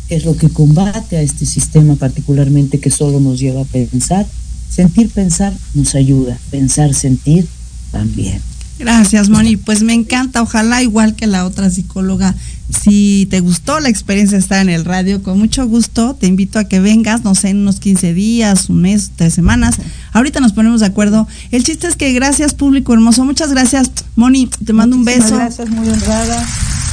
[0.09, 4.27] es lo que combate a este sistema particularmente que solo nos lleva a pensar.
[4.69, 7.47] Sentir, pensar nos ayuda, pensar, sentir
[7.91, 8.39] también.
[8.77, 9.57] Gracias, Moni.
[9.57, 10.43] Pues me encanta.
[10.43, 12.35] Ojalá, igual que la otra psicóloga,
[12.69, 16.59] si te gustó la experiencia de estar en el radio, con mucho gusto te invito
[16.59, 19.77] a que vengas, no sé, en unos 15 días, un mes, tres semanas.
[20.13, 21.27] Ahorita nos ponemos de acuerdo.
[21.49, 23.25] El chiste es que gracias, público hermoso.
[23.25, 24.47] Muchas gracias, Moni.
[24.63, 25.37] Te mando un beso.
[25.37, 26.45] Gracias, muy honrada.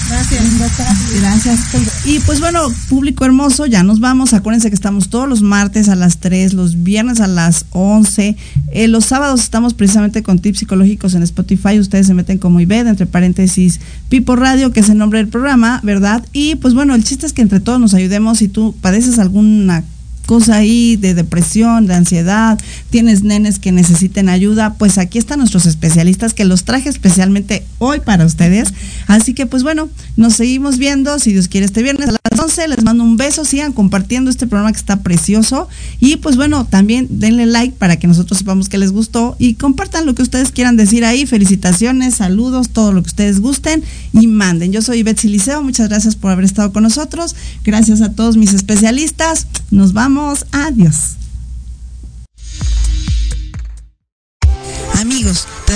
[0.08, 1.20] Gracias.
[1.20, 1.60] Gracias.
[2.04, 4.34] Y pues bueno, público hermoso, ya nos vamos.
[4.34, 8.36] Acuérdense que estamos todos los martes a las 3, los viernes a las 11.
[8.72, 11.78] Eh, los sábados estamos precisamente con tips psicológicos en Spotify.
[11.78, 15.80] Ustedes se meten como IBED, entre paréntesis, Pipo Radio, que es el nombre del programa,
[15.82, 16.24] ¿verdad?
[16.32, 18.38] Y pues bueno, el chiste es que entre todos nos ayudemos.
[18.38, 19.84] Si tú padeces alguna
[20.26, 22.58] cosa ahí de depresión, de ansiedad,
[22.90, 28.00] tienes nenes que necesiten ayuda, pues aquí están nuestros especialistas que los traje especialmente hoy
[28.00, 28.72] para ustedes.
[29.06, 32.84] Así que pues bueno, nos seguimos viendo, si Dios quiere este viernes a 11, les
[32.84, 35.68] mando un beso, sigan compartiendo este programa que está precioso.
[36.00, 40.06] Y pues bueno, también denle like para que nosotros sepamos que les gustó y compartan
[40.06, 43.82] lo que ustedes quieran decir ahí, felicitaciones, saludos, todo lo que ustedes gusten
[44.12, 44.72] y manden.
[44.72, 47.34] Yo soy Betsy Liceo, muchas gracias por haber estado con nosotros,
[47.64, 50.46] gracias a todos mis especialistas, nos vamos.
[50.52, 51.23] Adiós.